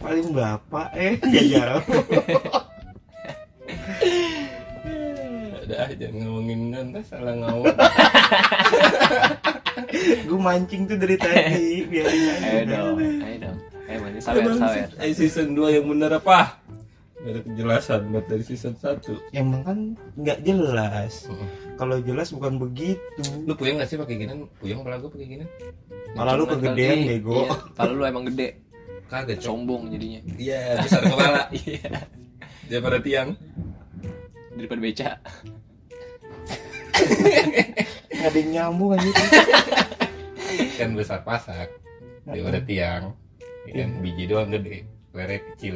paling 0.00 0.32
bapak 0.32 0.88
eh. 0.96 1.20
Gak 1.36 1.46
jauh. 1.52 1.84
Udah 5.68 5.80
aja 5.84 6.06
ngomongin 6.08 6.72
nanti 6.72 7.04
salah 7.04 7.36
ngomong. 7.36 7.68
Gue 10.28 10.40
mancing 10.40 10.88
tuh 10.88 10.96
dari 10.96 11.20
tadi 11.20 11.84
biarin 11.84 12.24
aja. 12.24 12.40
Ayo 12.40 12.62
dong 12.64 12.96
ayo 13.20 13.36
dong. 13.36 13.58
Ayo 13.84 13.98
mana 14.00 14.16
sawer 14.24 14.52
sawer. 14.56 14.88
Eh, 14.96 15.12
season 15.12 15.52
2 15.52 15.76
yang 15.76 15.84
bener 15.92 16.16
apa 16.16 16.56
Gak 17.18 17.34
ada 17.34 17.40
kejelasan 17.42 18.14
buat 18.14 18.30
dari 18.30 18.44
season 18.46 18.78
1 18.78 19.34
emang 19.34 19.66
kan 19.66 19.78
nggak 20.14 20.38
jelas. 20.46 21.26
Kalau 21.74 21.98
jelas 21.98 22.30
bukan 22.30 22.62
begitu. 22.62 23.22
Lu 23.42 23.58
puyeng 23.58 23.82
gak 23.82 23.90
sih 23.90 23.98
pakai 23.98 24.22
gini? 24.22 24.46
Puyeng 24.62 24.86
kepala 24.86 25.02
gue 25.02 25.10
pakai 25.10 25.26
gini? 25.26 25.46
malah 26.16 26.34
lu 26.38 26.46
kegedean 26.46 27.04
bego. 27.04 27.44
Iya, 27.44 27.54
kalau 27.74 27.92
lu 27.98 28.04
emang 28.06 28.24
gede. 28.30 28.62
Kagak 29.10 29.42
cok. 29.42 29.50
Sombong 29.50 29.90
jadinya. 29.90 30.20
Iya 30.38 30.78
besar 30.78 31.00
kepala. 31.02 31.40
Iya. 31.58 31.90
Daripada 32.70 32.98
tiang. 33.02 33.28
Daripada 34.54 34.78
beca. 34.78 35.10
Nggak 38.18 38.30
ada 38.30 38.38
yang 38.38 38.50
nyambung 38.50 38.98
aja 38.98 39.10
Kan 40.78 40.94
besar 40.94 41.22
pasak. 41.26 41.70
Daripada 42.22 42.62
tiang. 42.62 43.14
Ya 43.66 43.72
kan 43.84 43.90
biji 44.06 44.30
doang 44.30 44.54
gede 44.54 44.97
Lere 45.18 45.42
kecil. 45.52 45.74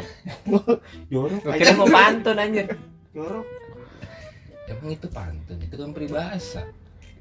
Jorok. 1.12 1.42
Aja 1.42 1.58
kira 1.58 1.72
mau 1.74 1.90
pantun 1.90 2.38
anjir. 2.38 2.66
Jorok. 3.10 3.46
Emang 4.70 4.90
itu 4.94 5.06
pantun, 5.10 5.58
itu 5.58 5.74
kan 5.74 5.90
peribahasa. 5.90 6.62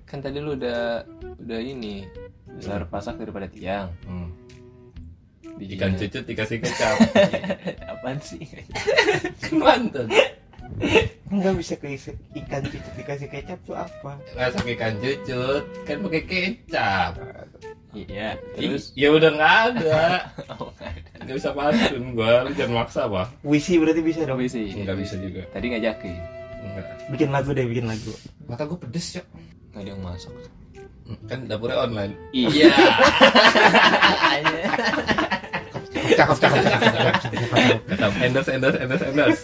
Kan 0.06 0.22
tadi 0.22 0.38
lu 0.38 0.54
udah 0.54 1.02
udah 1.42 1.60
ini 1.60 2.06
besar 2.46 2.86
pasak 2.86 3.18
daripada 3.18 3.50
tiang. 3.50 3.90
Hmm. 4.06 4.30
Bijinya- 5.58 5.90
Ikan 5.90 5.94
cucut 5.98 6.24
dikasih 6.24 6.58
kecap. 6.62 6.96
Apaan 7.92 8.22
sih? 8.22 8.46
Pantun. 9.62 10.08
Nggak 11.28 11.54
bisa 11.58 11.74
ke 11.76 11.98
ikan 12.38 12.62
cucut 12.64 12.94
dikasih 12.96 13.28
kecap 13.28 13.60
tuh 13.66 13.76
apa? 13.76 14.16
Masak 14.32 14.64
ikan 14.70 14.96
cucut 15.02 15.64
Kan 15.84 15.98
pakai 16.06 16.24
kecap. 16.24 17.12
Iya 17.92 18.40
Terus? 18.56 18.96
ya 18.96 19.12
udah 19.12 19.30
nggak 19.36 19.56
ada. 19.76 20.32
Oh 20.56 20.72
nggak 20.72 20.92
ada 20.96 21.11
Nggak 21.32 21.48
bisa 21.48 21.56
pantun 21.56 22.04
gua 22.12 22.44
Lu 22.44 22.52
jangan 22.52 22.84
maksa 22.84 23.08
apa 23.08 23.32
puisi 23.40 23.80
berarti 23.80 24.04
bisa 24.04 24.28
dong. 24.28 24.36
Tapi 24.36 24.52
sih 24.52 24.68
Nggak 24.84 24.98
bisa 25.00 25.16
juga. 25.16 25.48
Tadi 25.56 25.66
ngajakin 25.72 26.16
Nggak. 26.60 26.86
Bikin 27.16 27.30
lagu 27.32 27.50
deh 27.56 27.64
bikin 27.64 27.88
lagu. 27.88 28.12
Mata 28.52 28.68
gue 28.68 28.76
pedes 28.76 29.16
ya 29.16 29.24
nggak 29.72 29.80
ada 29.80 29.90
yang 29.96 30.02
masuk 30.04 30.36
Kan 31.32 31.48
dapurnya 31.48 31.88
online. 31.88 32.14
Iya. 32.36 32.68
Cakep 36.20 36.38
cakep 36.44 36.60
cakep 36.68 38.12
endorse 38.20 38.52
endorse 38.52 38.78
endorse 38.84 39.06
endorse. 39.08 39.44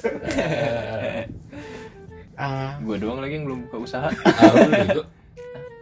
Ah. 2.35 2.75
Gua 2.83 2.99
doang 2.99 3.23
lagi 3.23 3.39
yang 3.39 3.47
belum 3.47 3.59
buka 3.71 3.77
usaha. 3.87 4.11
Ah, 4.11 4.51
lu 4.51 4.69
bego. 4.75 5.03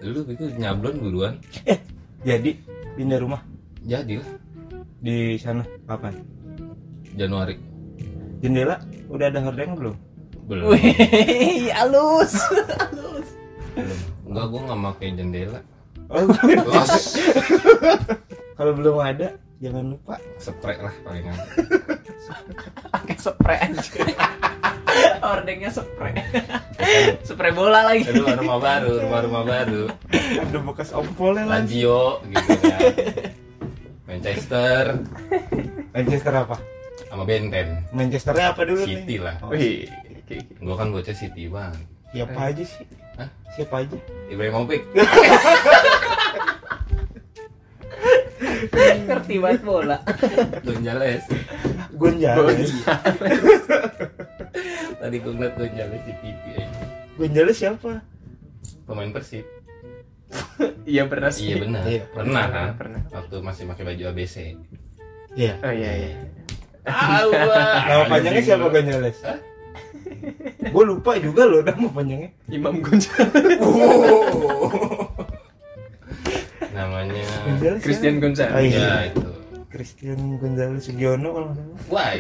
Lu 0.05 0.19
bego 0.21 0.45
nyablon 0.53 0.95
buruan 1.01 1.33
jadi 2.21 2.57
pindah 2.93 3.17
rumah? 3.21 3.41
Jadi 3.85 4.21
lah 4.21 4.44
di 4.99 5.35
sana 5.39 5.63
kapan? 5.87 6.23
Januari. 7.15 7.55
Jendela 8.43 8.79
udah 9.07 9.25
ada 9.31 9.39
hordeng 9.43 9.75
belum? 9.75 9.95
Belum. 10.45 10.65
Wih 10.75 11.71
halus. 11.77 12.35
Belum. 12.93 13.23
Enggak 14.29 14.45
gue 14.51 14.61
nggak 14.67 14.79
pakai 14.91 15.07
jendela. 15.15 15.59
Oh, 16.05 16.21
kalau 18.57 18.71
belum 18.77 18.97
ada 19.01 19.33
jangan 19.57 19.97
lupa. 19.97 20.21
Spray 20.37 20.77
lah 20.77 20.93
palingan 21.01 21.33
pakai 22.93 23.15
spray 23.17 23.57
aja. 23.61 23.81
Ordengnya 25.35 25.69
spray. 25.73 26.13
Spray 27.25 27.51
bola 27.53 27.89
lagi. 27.89 28.05
Aduh 28.05 28.29
rumah 28.37 28.59
baru 28.61 28.93
Rumah-rumah 29.05 29.43
baru. 29.43 29.83
Ada 30.13 30.57
bekas 30.61 30.89
ompolnya 30.93 31.45
lagi. 31.49 31.81
Lazio 31.83 32.21
gitu 32.29 32.53
kan 32.61 33.44
Manchester. 34.05 35.01
Manchester 35.93 36.33
apa? 36.33 36.57
Sama 37.09 37.23
Benten 37.27 37.83
Manchesternya 37.91 38.53
apa 38.53 38.61
dulu 38.63 38.85
City 38.85 39.17
nih 39.17 39.19
lah. 39.19 39.35
Oh, 39.43 39.51
wih 39.51 39.89
Gue 40.61 40.75
kan 40.77 40.89
bocah 40.93 41.15
City 41.15 41.49
bang 41.49 41.73
siapa 42.15 42.39
aja 42.47 42.63
sih? 42.63 42.87
Hah? 43.19 43.27
siapa 43.59 43.83
aja? 43.83 43.97
Ibrahimovic. 44.31 44.87
Ngerti 49.05 49.35
banget 49.39 49.61
bola. 49.67 49.99
Gonzales 50.63 51.27
Gonzales 51.95 52.71
Tadi 54.99 55.15
gue 55.19 55.33
ngeliat 55.35 55.55
Gonzales 55.59 56.01
di 56.07 56.13
TV 56.23 56.43
aja. 56.55 56.83
Gonzales 57.19 57.57
siapa? 57.59 57.99
Pemain 58.87 59.11
Persib 59.11 59.43
iya 60.93 61.03
pernah 61.05 61.31
sih. 61.31 61.53
Iya 61.53 61.55
benar. 61.61 61.83
Iya. 61.85 62.01
Pernah 62.11 62.45
kan? 62.49 62.69
pernah. 62.77 63.01
Waktu 63.09 63.35
masih 63.41 63.63
pakai 63.69 63.83
baju 63.85 64.03
ABC 64.11 64.35
Iya. 65.35 65.53
Oh 65.59 65.73
iya 65.73 65.91
iya. 65.95 66.11
Nama 67.89 68.03
panjangnya 68.05 68.43
siapa 68.45 68.69
Gonzales 68.69 69.17
Hah? 69.25 69.39
gue 70.65 70.83
lupa 70.85 71.17
juga 71.17 71.43
loh 71.49 71.61
nama 71.65 71.89
panjangnya. 71.89 72.29
Imam 72.49 72.79
Gonzales. 72.79 73.59
Namanya 76.75 77.25
Gonzales 77.47 77.81
Christian? 77.83 78.21
Gonzales. 78.21 78.53
Oh, 78.53 78.61
iya. 78.63 78.79
Ya 78.79 78.99
itu. 79.11 79.29
Christian 79.67 80.39
Gonzales 80.39 80.87
Sugiono 80.87 81.29
kalau 81.35 81.47
nggak 81.51 81.57
salah. 81.59 81.79
Why? 81.91 82.15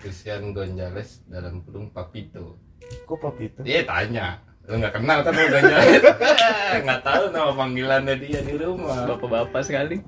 Christian 0.00 0.56
Gonzales 0.56 1.20
dalam 1.28 1.60
kurung 1.66 1.92
Papito. 1.92 2.56
Kok 2.86 3.18
papi 3.18 3.50
itu 3.50 3.60
Dia 3.66 3.82
tanya 3.82 4.38
Lu 4.66 4.74
gak 4.76 4.94
kenal 4.94 5.22
kan 5.22 5.30
sama 5.30 5.46
Gonzales 5.46 6.02
Gak 6.82 7.00
tahu 7.00 7.22
nama 7.30 7.50
panggilannya 7.54 8.14
dia 8.18 8.40
di 8.42 8.54
rumah. 8.58 9.06
Bapak-bapak 9.06 9.62
sekali. 9.62 10.02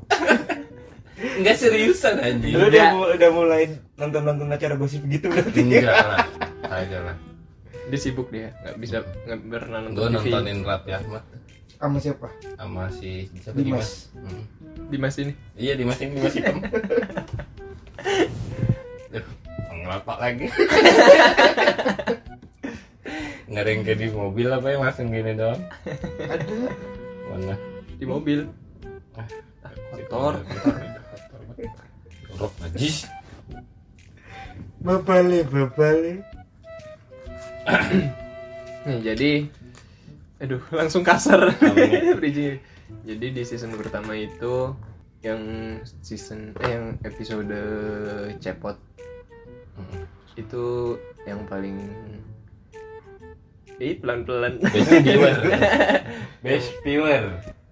Enggak 1.18 1.56
seriusan 1.56 2.18
anjing. 2.18 2.54
Lu 2.54 2.66
udah, 2.66 2.84
mu- 2.92 3.10
udah 3.10 3.30
mulai 3.30 3.62
nonton 3.94 4.22
nonton 4.22 4.50
acara 4.50 4.74
gosip 4.74 5.02
gitu 5.06 5.30
berarti 5.30 5.62
Enggak 5.62 5.94
lah. 5.94 6.26
Kagak 6.62 7.02
lah. 7.04 7.16
Dia 7.88 7.98
sibuk 7.98 8.28
dia. 8.28 8.50
Nggak 8.60 8.76
bisa 8.78 8.96
nggak 9.24 9.38
pernah 9.48 9.78
nonton 9.86 10.10
TV 10.12 10.26
nontonin 10.26 10.58
Raffi 10.62 10.90
Ahmad. 10.92 11.22
Sama 11.78 11.98
siapa? 12.02 12.26
Sama 12.58 12.82
si 12.90 13.30
siapa 13.38 13.54
Dimas. 13.54 14.10
Hmm. 14.12 14.42
Dimas 14.90 15.14
ini. 15.16 15.32
Iya 15.54 15.78
Dimas 15.78 15.98
ini 15.98 16.18
Dimas 16.18 16.34
hitam. 16.34 16.58
Duh, 19.08 19.26
ngelapak 19.72 20.18
lagi. 20.18 20.46
Nggak 23.48 23.58
ada 23.58 23.70
yang 23.70 23.82
kayak 23.82 23.98
di 23.98 24.08
mobil 24.10 24.46
apa 24.48 24.66
ya 24.66 24.76
langsung 24.78 25.08
gini 25.08 25.32
doang. 25.32 25.60
ada 26.20 26.44
Mana? 27.28 27.54
di 27.98 28.04
mobil 28.04 28.38
kotor 29.90 30.38
Kotor 32.28 32.50
najis. 32.62 33.08
bapale 34.78 35.42
bapale 35.42 36.22
Nih, 38.84 38.98
jadi 39.02 39.30
aduh 40.38 40.62
langsung 40.70 41.02
kasar? 41.02 41.50
Bridging. 42.18 42.62
jadi 43.02 43.26
di 43.28 43.42
season 43.42 43.74
pertama 43.74 44.14
itu 44.14 44.72
yang 45.18 45.42
season 45.98 46.54
eh 46.62 46.70
yang 46.70 46.86
episode 47.02 47.50
cepot 48.38 48.76
Mm. 49.78 50.02
itu 50.34 50.64
yang 51.22 51.38
paling 51.46 51.78
Ih, 53.78 53.94
pelan-pelan. 54.02 54.58
Best 54.58 54.90
viewer. 55.06 55.38
Best 56.44 56.70
viewer. 56.82 57.24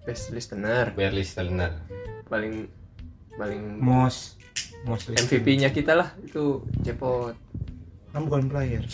best 0.07 0.31
listener. 0.31 0.95
Bear 0.95 1.11
listener. 1.11 1.83
paling 2.31 2.71
paling 3.35 3.79
mos 3.79 4.39
mos 4.87 5.03
MVP 5.03 5.59
nya 5.59 5.71
kita 5.71 5.99
lah 5.99 6.15
itu 6.23 6.63
cepot 6.79 7.35
kan 8.15 8.23
bukan 8.23 8.47
player? 8.47 8.87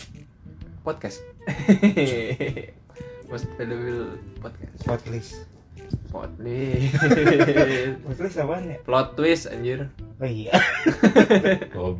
Podcast. 0.81 1.21
Most 3.29 3.45
valuable 3.61 4.17
podcast. 4.41 4.81
Podcast 4.89 5.45
spotlist 5.93 6.97
apaan 8.41 8.73
ya? 8.73 8.77
Plot 8.85 9.17
twist 9.17 9.49
anjir. 9.49 9.89
Oh 10.17 10.29
iya. 10.29 10.53
Oh. 11.77 11.97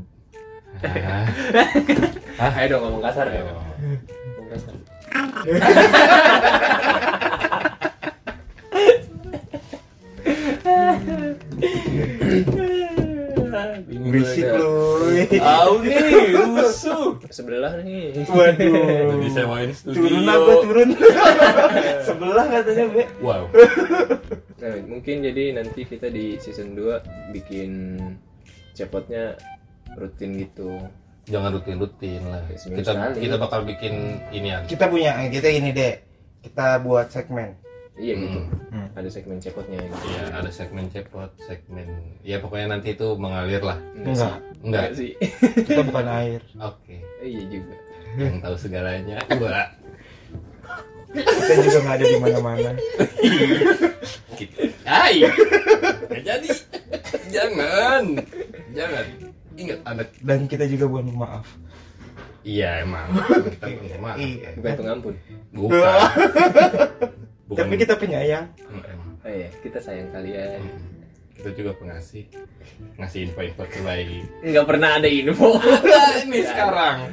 Ah. 2.41 2.51
ayo 2.58 2.77
dong 2.77 2.82
ngomong 2.89 3.03
kasar 3.05 3.29
ya. 3.29 3.41
Ayo. 3.41 3.53
ngomong 4.38 4.50
kasar 4.53 4.74
Berisik 14.13 14.46
lu. 14.58 14.74
Tahu 15.34 15.74
nih, 15.86 16.34
rusuh. 16.38 17.17
Sebelah 17.34 17.82
nih. 17.82 18.13
Waduh. 18.29 19.17
Bisa 19.22 19.41
main 19.50 19.70
studio. 19.74 20.05
Turun 20.05 20.22
gua 20.25 20.55
turun. 20.62 20.89
Sebelah 22.08 22.46
katanya, 22.50 22.86
Be. 22.93 23.03
Wow. 23.22 23.50
Nah, 24.63 24.75
mungkin 24.88 25.15
jadi 25.25 25.58
nanti 25.58 25.84
kita 25.84 26.08
di 26.13 26.38
season 26.39 26.77
2 26.77 27.34
bikin 27.36 28.00
cepotnya 28.77 29.36
rutin 29.98 30.38
gitu. 30.39 30.77
Jangan 31.24 31.50
rutin-rutin 31.56 32.22
lah. 32.27 32.44
Seminggu 32.60 32.84
Kita 32.84 32.92
sekali. 32.92 33.18
kita 33.24 33.36
bakal 33.39 33.60
bikin 33.63 33.94
ini 34.30 34.48
ya. 34.51 34.60
Kita 34.68 34.86
punya 34.92 35.12
kita 35.32 35.48
ini, 35.48 35.70
Dek. 35.72 35.96
Kita 36.44 36.84
buat 36.84 37.08
segmen. 37.08 37.56
Iya 37.94 38.13
gitu. 38.18 38.39
Hmm. 38.74 38.88
Ada 38.98 39.10
segmen 39.10 39.38
cepotnya 39.38 39.77
gitu. 39.86 39.96
Iya, 40.10 40.24
ada 40.34 40.50
segmen 40.50 40.86
cepot, 40.89 41.30
segmen 41.46 41.86
ya 42.25 42.42
pokoknya 42.42 42.74
nanti 42.74 42.98
itu 42.98 43.13
mengalir 43.22 43.62
lah. 43.62 43.77
Enggak. 43.94 44.42
Enggak. 44.65 44.98
sih. 44.98 45.13
Kita 45.62 45.86
bukan 45.94 46.06
air. 46.10 46.42
Oke. 46.58 47.06
Eh, 47.22 47.27
iya 47.30 47.44
juga. 47.46 47.75
Yang 48.18 48.38
tahu 48.42 48.56
segalanya. 48.58 49.18
Gua. 49.38 49.70
Kita 51.13 51.53
juga 51.62 51.80
nggak 51.86 51.96
ada 52.01 52.06
di 52.10 52.18
mana-mana. 52.18 52.72
Gitu. 54.34 54.58
Hai. 54.89 55.15
Nggak 56.10 56.22
jadi. 56.25 56.50
Jangan. 57.30 58.03
Jangan. 58.74 59.06
Ingat 59.57 59.79
anak. 59.86 60.07
Dan 60.22 60.50
kita 60.50 60.65
juga 60.65 60.86
bukan 60.89 61.13
maaf. 61.13 61.48
Iya 62.43 62.83
emang. 62.83 63.07
Kita 63.55 63.65
punya 63.72 63.98
maaf. 64.03 64.17
Iya. 64.19 64.50
Bukan 64.60 64.74
pengampun. 64.75 65.13
Bukan. 65.55 65.79
Bukan. 67.43 67.60
Tapi 67.69 67.75
kita 67.75 68.00
penyayang. 68.00 68.48
Oh 69.24 69.29
iya, 69.29 69.51
kita 69.60 69.77
sayang 69.77 70.10
kalian. 70.15 70.63
Kita 71.36 71.51
juga 71.53 71.75
pengasih. 71.75 72.24
Ngasih 72.95 73.29
info-info 73.29 73.67
terbaik. 73.67 74.25
Nggak 74.41 74.65
pernah 74.65 74.89
ada 74.98 75.05
info. 75.12 75.60
ini 76.24 76.39
sekarang. 76.48 77.12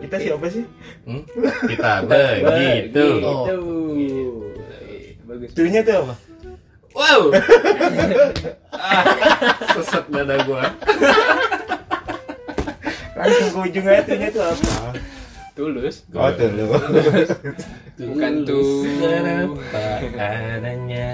Kita 0.00 0.16
siapa 0.22 0.46
sih? 0.48 0.64
Hmm? 1.02 1.22
Kita 1.66 2.06
begitu. 2.06 3.06
Oh. 3.26 3.44
Begitu. 3.46 4.32
Bagus. 5.26 5.50
Tuhnya 5.50 5.80
tuh 5.82 5.94
apa? 6.06 6.14
Wow. 6.92 7.22
ah, 8.76 9.04
sesat 9.76 10.04
dada 10.14 10.36
gua. 10.46 10.62
Langsung 13.22 13.48
ke 13.48 13.58
ujung 13.68 13.86
aja 13.86 14.02
tuhnya 14.02 14.28
tuh 14.28 14.42
apa? 14.44 14.72
Tulus. 15.52 15.96
Oh 16.10 16.30
tuh 16.32 16.48
lu. 16.48 16.64
Bukan 18.02 18.32
tuh. 18.42 18.82
Apa 18.98 19.84
adanya. 20.16 21.08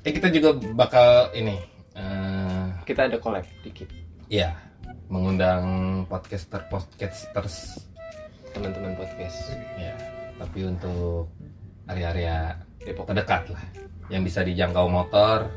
Eh 0.00 0.10
kita 0.10 0.28
juga 0.28 0.50
bakal 0.74 1.08
ini. 1.32 1.56
eh 1.94 2.64
Kita 2.82 3.06
ada 3.06 3.16
collab 3.16 3.44
dikit. 3.60 3.86
ya 4.26 4.54
mengundang 5.06 5.62
podcaster 6.06 6.62
podcasters 6.66 7.82
Teman-teman 8.50 8.94
podcast. 8.94 9.54
ya 9.74 9.94
tapi 10.36 10.64
untuk 10.64 11.26
area-area 11.84 12.54
Depok. 12.80 13.06
terdekat 13.06 13.50
lah 13.50 13.62
yang 14.06 14.22
bisa 14.22 14.40
dijangkau 14.40 14.86
motor 14.86 15.50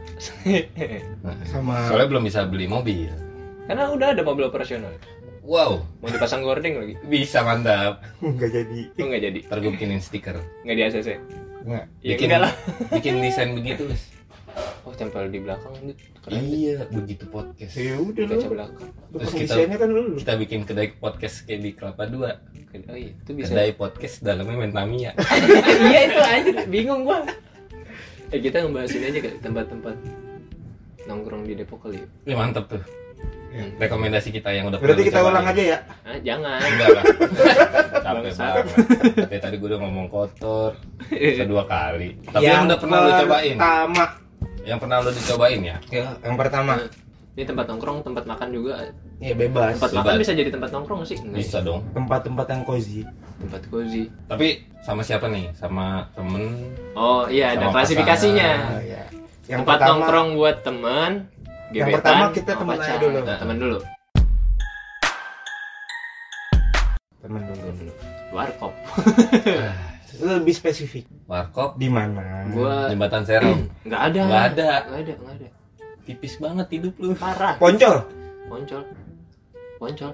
Sama 1.50 1.86
soalnya 1.86 2.08
belum 2.10 2.24
bisa 2.24 2.46
beli 2.46 2.66
mobil 2.66 3.10
Karena 3.64 3.90
udah 3.90 4.12
ada 4.12 4.22
mobil 4.22 4.46
operasional. 4.46 4.92
Wow 5.44 5.84
Mau 6.00 6.08
dipasang 6.08 6.42
gording 6.42 6.74
lagi. 6.76 6.94
bisa 7.04 7.40
mantap 7.42 8.00
nggak 8.24 8.50
jadi. 8.50 8.80
Oh 8.96 9.06
nggak 9.06 9.22
jadi. 9.22 9.40
ntar 9.44 9.58
gue 9.60 9.72
bikinin 9.72 10.00
stiker 10.00 10.40
Nggak 10.64 10.76
di 10.76 10.84
ACC. 10.84 11.10
Nggak. 11.64 11.86
Ya 12.00 12.10
bikin 12.10 12.28
enggak 12.28 12.42
lah. 12.42 12.54
bikin 12.96 13.14
desain 13.20 13.52
begitu 13.52 13.84
Lis. 13.86 14.04
Oh 14.84 14.94
tempel 14.94 15.28
di 15.28 15.40
belakang. 15.40 15.74
Keren. 16.24 16.40
iya 16.40 16.88
begitu 16.88 17.26
podcast 17.26 17.74
Ya 17.74 17.98
udah 17.98 18.24
kaca 18.26 18.48
belakang. 18.48 18.90
Terus 19.12 19.32
kita- 19.34 19.76
kan 19.76 19.90
lu. 19.90 20.02
kita 20.16 20.34
bikin 20.38 20.60
kedai 20.64 20.90
podcast 20.94 21.44
kayak 21.44 21.60
di 21.60 21.72
Kelapa 21.74 22.04
Dua 22.06 22.32
Oh 22.74 22.96
iya, 22.96 23.14
itu 23.14 23.32
bisa. 23.34 23.54
kedai 23.54 23.72
podcast 23.74 24.16
dalamnya 24.20 24.58
main 24.58 24.74
Tamiya 24.74 25.14
iya 25.90 26.00
itu 26.08 26.22
aja 26.22 26.52
bingung 26.66 27.04
gua. 27.04 27.22
Eh 28.28 28.40
kita 28.40 28.62
ngebahas 28.62 28.90
ini 28.92 29.06
aja 29.08 29.20
kayak 29.22 29.38
tempat-tempat 29.40 29.96
nongkrong 31.04 31.44
di 31.44 31.54
Depok 31.54 31.84
kali. 31.84 32.00
ya. 32.00 32.08
Ini 32.24 32.34
mantep 32.34 32.66
tuh 32.68 32.82
rekomendasi 33.78 34.30
kita 34.30 34.50
yang 34.50 34.68
udah 34.68 34.78
Berarti 34.78 35.04
kita 35.06 35.20
ulang 35.22 35.46
aja 35.46 35.64
ya. 35.64 35.78
Ah, 36.04 36.18
jangan. 36.20 36.60
enggak 36.60 36.88
lah 36.90 37.04
capek 38.04 38.32
banget 38.36 38.66
tapi 39.16 39.38
tadi 39.40 39.56
gue 39.56 39.68
udah 39.70 39.80
ngomong 39.80 40.08
kotor 40.10 40.72
kedua 41.10 41.64
kali 41.64 42.20
tapi 42.28 42.44
yang, 42.44 42.68
udah 42.68 42.78
pernah 42.78 42.98
lu 43.00 43.12
cobain 43.16 43.56
Pertama. 43.56 44.06
yang 44.64 44.78
pernah 44.78 44.98
lu 45.00 45.10
dicobain 45.12 45.62
ya 45.64 45.78
Ya, 45.88 46.06
yang 46.20 46.36
pertama. 46.36 46.74
Ini 47.34 47.50
tempat 47.50 47.66
nongkrong, 47.66 48.06
tempat 48.06 48.30
makan 48.30 48.54
juga. 48.54 48.94
Ya 49.18 49.34
bebas. 49.34 49.82
Tempat 49.82 49.90
Bebas. 49.90 50.06
makan 50.06 50.22
bisa 50.22 50.34
jadi 50.38 50.50
tempat 50.54 50.70
nongkrong 50.70 51.02
sih? 51.02 51.18
Enggak. 51.18 51.38
bisa 51.42 51.58
dong 51.66 51.82
Tempat-tempat 51.90 52.46
yang 52.46 52.62
cozy. 52.62 53.02
Tempat 53.42 53.62
cozy. 53.68 54.04
tapi 54.30 54.48
sama 54.86 55.02
siapa 55.02 55.26
nih 55.26 55.50
sama 55.58 56.06
temen 56.14 56.70
Oh 56.94 57.26
iya, 57.26 57.58
ada 57.58 57.74
klasifikasinya. 57.74 58.52
Oh, 58.70 58.82
ya. 58.86 59.04
Yang 59.50 59.60
tempat 59.66 59.78
pertama, 59.82 59.90
nongkrong 59.98 60.30
buat 60.38 60.58
teman. 61.74 61.82
Yang 61.82 61.90
gebetan, 61.90 62.14
pertama 62.14 62.26
kita 62.30 62.52
temen 62.54 62.78
aja 62.78 62.96
dulu. 63.02 63.20
Nah, 63.26 63.38
temen 63.42 63.58
dulu. 63.58 63.78
temen 67.24 67.42
dulu. 67.50 67.92
Warkop. 68.34 68.74
Lu 70.22 70.32
lebih 70.42 70.54
spesifik. 70.54 71.06
warkop 71.26 71.80
Di 71.80 71.90
mana? 71.90 72.46
Gua 72.54 72.92
jembatan 72.92 73.24
serong 73.26 73.66
nggak 73.88 74.02
ada. 74.12 74.22
Nggak 74.22 74.44
ada. 74.54 74.70
Nggak 74.86 75.02
ada, 75.02 75.14
nggak 75.18 75.36
ada. 75.42 75.48
tipis 76.04 76.36
banget 76.36 76.68
hidup 76.68 76.94
lu 77.00 77.16
Parah. 77.16 77.56
Poncol. 77.58 78.04
Poncol. 78.52 78.84
Poncol. 79.80 80.12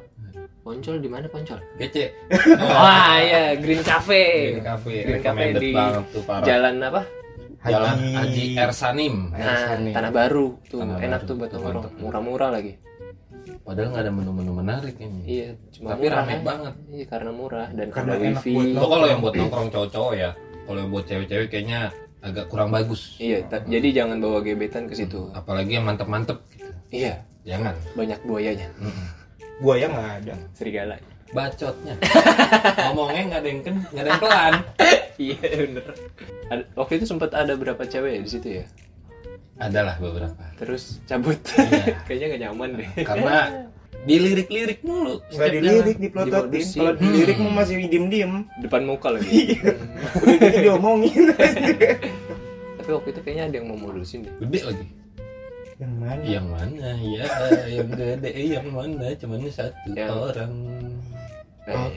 Poncol 0.61 0.95
di 1.01 1.09
mana 1.09 1.25
Poncol? 1.25 1.57
kece 1.81 2.13
Wah, 2.77 3.17
iya, 3.17 3.57
Green 3.57 3.81
Cafe. 3.81 4.53
Green 4.53 4.61
Cafe 4.61 4.95
Green 5.01 5.23
Cafe 5.23 5.49
recommended 5.57 5.63
di 5.65 5.71
banget 5.73 6.05
tuh 6.13 6.23
parah 6.29 6.45
Jalan 6.45 6.73
apa? 6.85 7.01
Jalan 7.61 7.97
Haji 8.13 8.43
Ersanim 8.55 9.15
Nah. 9.29 9.75
Tanah 9.91 10.11
Baru 10.11 10.57
tuh 10.63 10.79
Tanah 10.79 10.97
enak 10.97 11.19
Baru. 11.19 11.27
tuh 11.27 11.35
buat 11.35 11.49
nongkrong, 11.51 11.85
murah-murah 11.97 12.49
lagi. 12.51 12.73
padahal 13.59 13.91
nggak 13.91 14.03
ada 14.03 14.11
menu-menu 14.11 14.51
menarik 14.53 14.95
ini 14.97 15.21
Iya, 15.23 15.49
cuma 15.69 15.93
tapi 15.93 16.05
murah 16.05 16.17
rame 16.19 16.31
ya. 16.31 16.39
banget 16.41 16.73
Iya, 16.89 17.05
karena 17.07 17.31
murah 17.31 17.67
dan 17.69 17.87
Karena 17.89 18.11
ada 18.11 18.25
enak 18.25 18.43
wifi. 18.43 18.53
lo 18.73 18.85
kalau 18.87 19.05
yang 19.05 19.19
buat 19.19 19.33
nongkrong 19.35 19.69
cowok-cowok 19.69 20.13
ya 20.15 20.29
kalau 20.63 20.79
yang 20.79 20.89
buat 20.89 21.05
cewek-cewek 21.05 21.47
kayaknya 21.47 21.79
agak 22.19 22.45
kurang 22.47 22.69
bagus 22.69 23.01
Iya, 23.17 23.37
ta- 23.45 23.63
jadi 23.63 23.87
jangan 23.93 24.17
bawa 24.17 24.39
gebetan 24.39 24.83
ke 24.85 24.93
situ. 24.93 25.29
apalagi 25.31 25.71
yang 25.73 25.85
mantep-mantep 25.85 26.37
gitu. 26.49 26.67
Iya, 26.89 27.13
jangan 27.43 27.75
banyak 27.93 28.19
buayanya, 28.23 28.67
Buaya 29.59 29.85
nggak 29.87 30.09
ada. 30.19 30.35
serigala. 30.51 30.95
Bacotnya 31.29 31.93
ngomongnya 32.89 33.21
nggak 33.29 33.39
ada 33.41 33.49
yang 33.49 33.61
ken 33.61 33.75
nggak 33.93 34.03
ada 34.03 34.09
yang 34.09 34.21
pelan 34.21 34.53
iya, 35.21 35.37
bener. 35.67 35.87
Ada- 36.49 36.67
waktu 36.73 36.93
itu 36.97 37.05
sempat 37.05 37.31
ada 37.35 37.53
berapa 37.59 37.83
cewek 37.85 38.11
ya 38.17 38.21
di 38.23 38.31
situ 38.31 38.49
ya? 38.63 38.65
adalah 39.59 39.99
beberapa 39.99 40.39
Terus 40.55 41.03
cabut. 41.03 41.35
Iya. 41.35 41.99
Kayaknya 42.07 42.25
gak 42.31 42.41
nyaman 42.47 42.69
deh. 42.79 42.89
karena 43.03 43.37
dilirik-lirik 44.07 44.79
mulu 44.87 45.19
Nggak 45.35 45.49
dilirik. 45.51 45.97
Dimodusin. 45.99 46.79
Kalau 46.79 46.93
dilirik 46.95 47.37
mah 47.43 47.53
masih 47.59 47.75
diem-diem. 47.91 48.47
Depan 48.63 48.87
muka 48.87 49.11
lagi. 49.11 49.59
Udah 50.23 50.35
gitu 50.39 50.57
diomongin. 50.63 51.35
Tapi 52.79 52.89
waktu 52.95 53.09
itu 53.11 53.19
kayaknya 53.19 53.43
ada 53.51 53.55
yang 53.59 53.67
mau 53.67 53.91
modusin 53.91 54.23
deh. 54.23 54.31
gede 54.47 54.59
lagi 54.63 54.87
yang 55.79 55.95
mana? 55.95 56.21
yang 56.27 56.47
mana 56.51 56.89
ya 56.99 57.23
yang 57.71 57.87
gede 57.87 58.27
eh, 58.35 58.47
yang 58.51 58.67
mana 58.67 59.15
cuman 59.15 59.47
satu 59.47 59.95
Yang- 59.95 60.11
orang 60.11 60.51
Oh. 61.71 61.91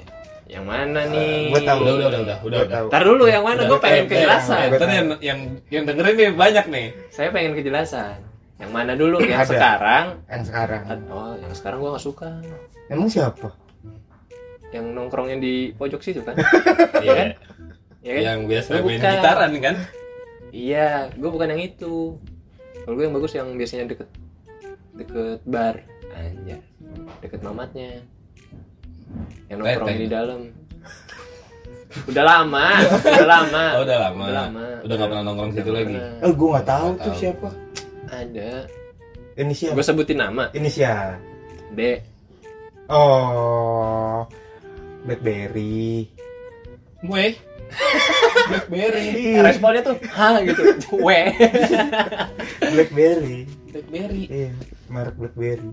yang 0.45 0.65
mana 0.69 1.01
nih? 1.09 1.49
Gua 1.49 1.61
tahu. 1.65 1.81
udah 1.81 1.95
udah 1.95 2.09
udah 2.09 2.21
udah 2.21 2.37
udah, 2.45 2.61
udah. 2.61 2.63
tahu. 2.69 2.87
Ntar 2.93 3.03
dulu 3.09 3.25
yang 3.25 3.41
mana? 3.41 3.61
Gue 3.65 3.81
pengen 3.81 4.05
eh, 4.05 4.09
kejelasan. 4.11 4.59
eh, 4.61 4.69
ntar 4.77 4.89
yang 4.91 5.09
yang 5.25 5.39
yang 5.73 5.83
dengerin 5.87 6.15
nih 6.15 6.29
banyak 6.35 6.67
nih 6.69 6.87
Saya 7.09 7.29
pengen 7.33 7.53
kejelasan. 7.57 8.17
Yang 8.61 8.71
mana 8.71 8.93
dulu? 8.95 9.17
Yang 9.19 9.43
Ada. 9.43 9.51
sekarang? 9.51 10.05
Yang 10.29 10.43
sekarang. 10.53 10.83
Oh, 11.09 11.35
yang 11.35 11.53
sekarang 11.57 11.79
gua 11.81 11.91
gak 11.97 12.05
suka. 12.05 12.31
Emang 12.87 13.09
siapa? 13.09 13.49
Yang 14.71 14.87
nongkrongnya 14.93 15.37
di 15.37 15.55
pojok 15.73 16.01
situ 16.01 16.21
kan? 16.21 16.37
Iya. 17.05 17.13
kan? 17.17 17.29
Iya 18.03 18.13
kan? 18.13 18.23
yang 18.23 18.41
biasa 18.45 18.69
main 18.73 18.83
bukan. 18.83 18.99
gitaran 19.01 19.51
kan 19.59 19.77
Iya, 20.53 21.09
gue 21.17 21.31
bukan 21.31 21.49
yang 21.49 21.63
itu. 21.65 22.21
Kalau 22.83 22.93
gue 22.93 23.05
yang 23.07 23.17
bagus 23.17 23.33
yang 23.33 23.49
biasanya 23.57 23.89
deket 23.89 24.09
deket 24.93 25.41
bar, 25.49 25.81
anjir, 26.13 26.61
deket 27.19 27.41
mamatnya, 27.41 28.05
yang 29.48 29.59
nongkrong 29.61 29.96
di 29.96 30.09
dalam. 30.09 30.40
Udah 32.09 32.25
lama, 32.25 32.66
udah 33.05 33.27
lama. 33.29 33.64
oh 33.77 33.83
udah 33.85 33.98
lama 34.01 34.25
Udah 34.25 34.37
lama. 34.40 34.64
udah 34.81 34.94
nggak 34.96 35.09
pernah 35.09 35.25
nongkrong 35.25 35.53
situ 35.53 35.70
lagi 35.70 35.92
pernah. 35.92 36.25
Oh, 36.25 36.33
gue 36.33 36.48
nggak 36.51 36.66
tahu 36.66 36.88
tuh 36.94 37.05
tahu. 37.05 37.20
siapa. 37.20 37.48
Ada. 38.09 38.53
Inisial. 39.35 39.72
Gue 39.72 39.85
sebutin 39.85 40.18
nama. 40.18 40.44
Inisial. 40.53 41.16
D. 41.70 41.81
Oh. 42.88 44.25
Blackberry. 45.03 46.07
gue 47.03 47.25
Blackberry. 48.48 49.35
responnya 49.42 49.83
tuh 49.83 49.96
ha 50.09 50.38
gitu 50.38 50.62
w 50.94 51.09
Blackberry 52.72 53.42
Blackberry. 53.66 54.22
iya 54.29 54.51
merek 54.87 55.18
Blackberry 55.18 55.72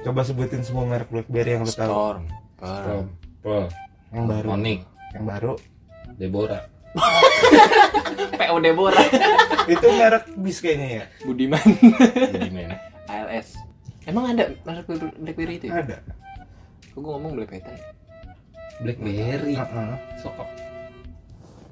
coba 0.00 0.24
sebutin 0.24 0.64
semua 0.64 0.88
merek 0.88 1.12
Blackberry 1.12 1.52
yang 1.52 1.68
lu 1.68 1.72
tahu 1.74 1.90
storm 1.92 2.22
Pearl. 2.58 3.06
Pearl. 3.40 3.66
yang 4.10 4.24
baru 4.26 4.46
Onyx. 4.54 4.80
yang 5.14 5.24
baru 5.24 5.52
Deborah. 6.18 6.62
PO 8.38 8.56
Deborah 8.58 9.06
itu 9.72 9.86
merek 9.92 10.24
bis 10.40 10.58
kayaknya 10.58 10.88
ya 10.88 11.04
Budiman 11.22 11.60
Budiman. 12.32 12.70
ALS 13.12 13.54
emang 14.08 14.34
ada 14.34 14.50
merek 14.64 14.88
Blackberry 15.20 15.60
itu 15.60 15.68
ya? 15.68 15.84
ada 15.84 16.00
kok 16.82 16.98
gue 16.98 17.12
ngomong 17.12 17.36
Blackberry 17.36 17.78
Blackberry. 18.78 19.54
Heeh. 19.58 19.90
Sokok. 20.22 20.48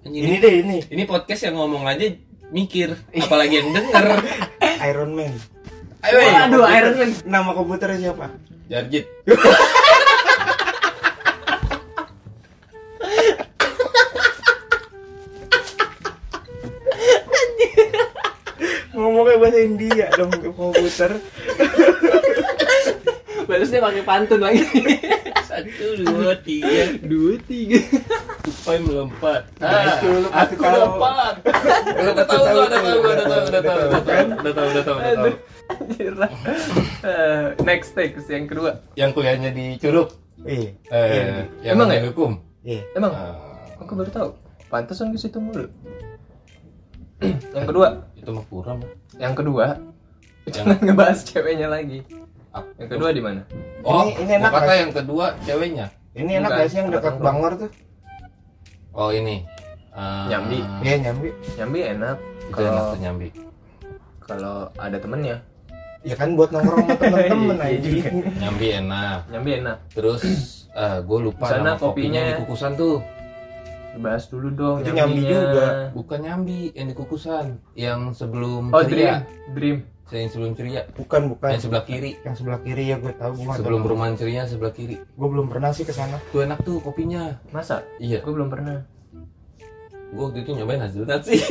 ini 0.06 0.38
deh 0.38 0.54
ini 0.62 0.76
ini 0.86 1.02
podcast 1.02 1.46
yang 1.46 1.54
ngomong 1.54 1.86
aja 1.86 2.14
mikir, 2.50 2.94
apalagi 3.10 3.58
yang 3.58 3.74
denger. 3.74 4.06
Iron 4.86 5.18
Man 5.18 5.34
Ayo, 6.06 6.18
Aduh, 6.46 6.62
Iron 6.62 6.94
Man. 6.94 7.10
nama 7.26 7.50
komputernya 7.50 8.10
siapa 8.10 8.30
Jarjit. 8.66 9.06
Bahasa 19.66 19.82
India 19.90 20.06
dong 20.14 20.32
ke 20.32 20.48
komputer 20.50 21.10
Balasnya 23.46 23.78
pakai 23.78 24.02
pantun 24.02 24.42
lagi. 24.42 24.58
Satu, 25.46 26.02
dua, 26.02 26.34
tiga. 26.42 26.98
Dua 26.98 27.38
tiga. 27.46 27.78
Tupai 28.42 28.82
melompat. 28.82 29.46
Nah, 29.62 29.70
itu 29.86 30.06
lu 30.10 30.26
pasti 30.26 30.34
aku 30.34 30.54
tahu. 30.58 30.74
melompat. 30.74 31.34
Udah 31.86 32.26
tahu, 32.26 32.42
udah 32.42 32.66
tahu, 32.66 32.66
udah 32.66 32.74
tahu, 32.74 32.98
udah 32.98 33.22
tahu, 33.22 33.44
udah 33.46 33.62
tahu, 33.62 33.78
udah 33.86 34.02
tahu, 34.02 34.26
udah 34.34 34.50
tahu, 34.50 34.66
udah 34.66 34.82
tahu. 34.82 35.30
Eh, 37.06 37.44
next 37.62 37.94
text 37.94 38.26
yang 38.26 38.50
kedua. 38.50 38.82
Yang 38.98 39.10
kuliahnya 39.14 39.54
di 39.54 39.78
Curug. 39.78 40.10
iya 40.42 40.74
Eh, 40.90 41.46
yang 41.62 41.78
Emang 41.78 41.86
ambil 41.86 42.02
ya? 42.02 42.06
hukum. 42.10 42.32
iya 42.62 42.82
Emang? 42.98 43.12
Ah, 43.14 43.38
Aku 43.78 43.94
baru 43.94 44.10
tahu. 44.10 44.28
Pantesan 44.66 45.14
ke 45.14 45.18
situ 45.20 45.38
mulu. 45.38 45.70
yang 47.56 47.66
kedua, 47.66 47.86
itu 48.14 48.28
mah 48.28 48.44
pura 48.44 48.72
mah. 48.74 48.90
yang 49.16 49.32
kedua. 49.32 49.66
Jangan 50.46 50.78
ngebahas 50.78 51.18
ceweknya 51.24 51.66
lagi. 51.66 52.00
Yang 52.76 52.88
kedua 52.90 53.10
di 53.10 53.20
mana? 53.20 53.42
Oh, 53.82 54.04
Ini- 54.04 54.16
ini 54.18 54.32
enak 54.34 54.50
kata 54.50 54.72
yang 54.74 54.92
kedua 54.92 55.26
ceweknya. 55.42 55.86
ini 56.12 56.32
enak 56.34 56.48
gak 56.50 56.68
sih 56.70 56.78
yang 56.78 56.88
dekat 56.88 57.14
Bangor 57.18 57.52
tuh 57.58 57.70
Oh, 58.90 59.12
ini. 59.12 59.44
Ah, 59.90 60.24
Nyambi. 60.26 60.60
iya 60.80 60.96
nyambi 61.02 61.28
Nyambi 61.54 61.80
enak. 61.86 62.16
Itu 62.46 62.52
enak 62.54 62.72
Kalau 62.72 62.84
tuh 62.86 62.98
nyambi. 62.98 63.28
kalau 64.18 64.56
ada 64.74 64.96
temennya, 64.96 65.36
ya 66.02 66.14
kan 66.14 66.32
buat 66.32 66.48
nongkrong 66.48 66.84
sama 66.84 66.96
temen-temen 67.02 67.56
Iya 67.56 67.68
aja. 67.70 68.10
Nyambi 68.38 68.66
enak. 68.76 69.18
nyambi 69.28 69.50
enak. 69.56 69.76
Terus 69.90 70.22
eh 70.70 70.96
gue 71.00 71.18
lupa 71.22 71.44
Sana 71.46 71.74
kopinya 71.74 71.82
kopinya. 71.82 72.22
di 72.26 72.40
kukusan 72.40 72.72
tuh. 72.74 72.96
Bahas 73.96 74.24
dulu 74.26 74.48
dong 74.50 74.76
Itu 74.78 74.92
nyambi 74.92 75.22
juga. 75.22 75.88
Bukan 75.90 76.18
nyambi 76.20 76.60
yang 76.70 76.86
di 76.86 76.94
kukusan, 76.94 77.46
yang 77.72 78.10
sebelum 78.10 78.68
Oh, 78.70 78.80
Dream. 78.80 78.90
ceria. 78.90 79.14
Dream. 79.50 79.78
Yang 80.06 80.30
sebelum 80.30 80.52
ceria. 80.52 80.82
bukan 80.92 81.22
bukan 81.28 81.50
Yang 81.50 81.62
sebelah 81.66 81.82
kiri. 81.82 82.12
yang 82.20 82.32
sebelah 82.32 82.60
kiri 82.60 82.84
ya 82.86 82.96
gue 82.96 83.10
tahu 83.12 83.32
gue 83.34 83.54
Sebelum 83.54 83.80
perumahan 83.82 84.14
ceria 84.14 84.42
sebelah 84.44 84.70
kiri. 84.70 84.96
gue 84.96 85.28
belum 85.28 85.46
pernah 85.46 85.70
sih 85.70 85.82
ke 85.82 85.90
sana 85.90 86.20
Tuh 86.30 86.42
enak 86.42 86.62
tuh 86.62 86.78
kopinya. 86.78 87.34
Masa? 87.50 87.82
Iya. 87.96 88.20
Gue 88.20 88.32
belum 88.32 88.46
pernah. 88.46 88.86
Gue 90.06 90.22
waktu 90.22 90.38
itu 90.40 90.54
nyobain 90.54 90.78
hazelnut 90.78 91.18
sih. 91.20 91.42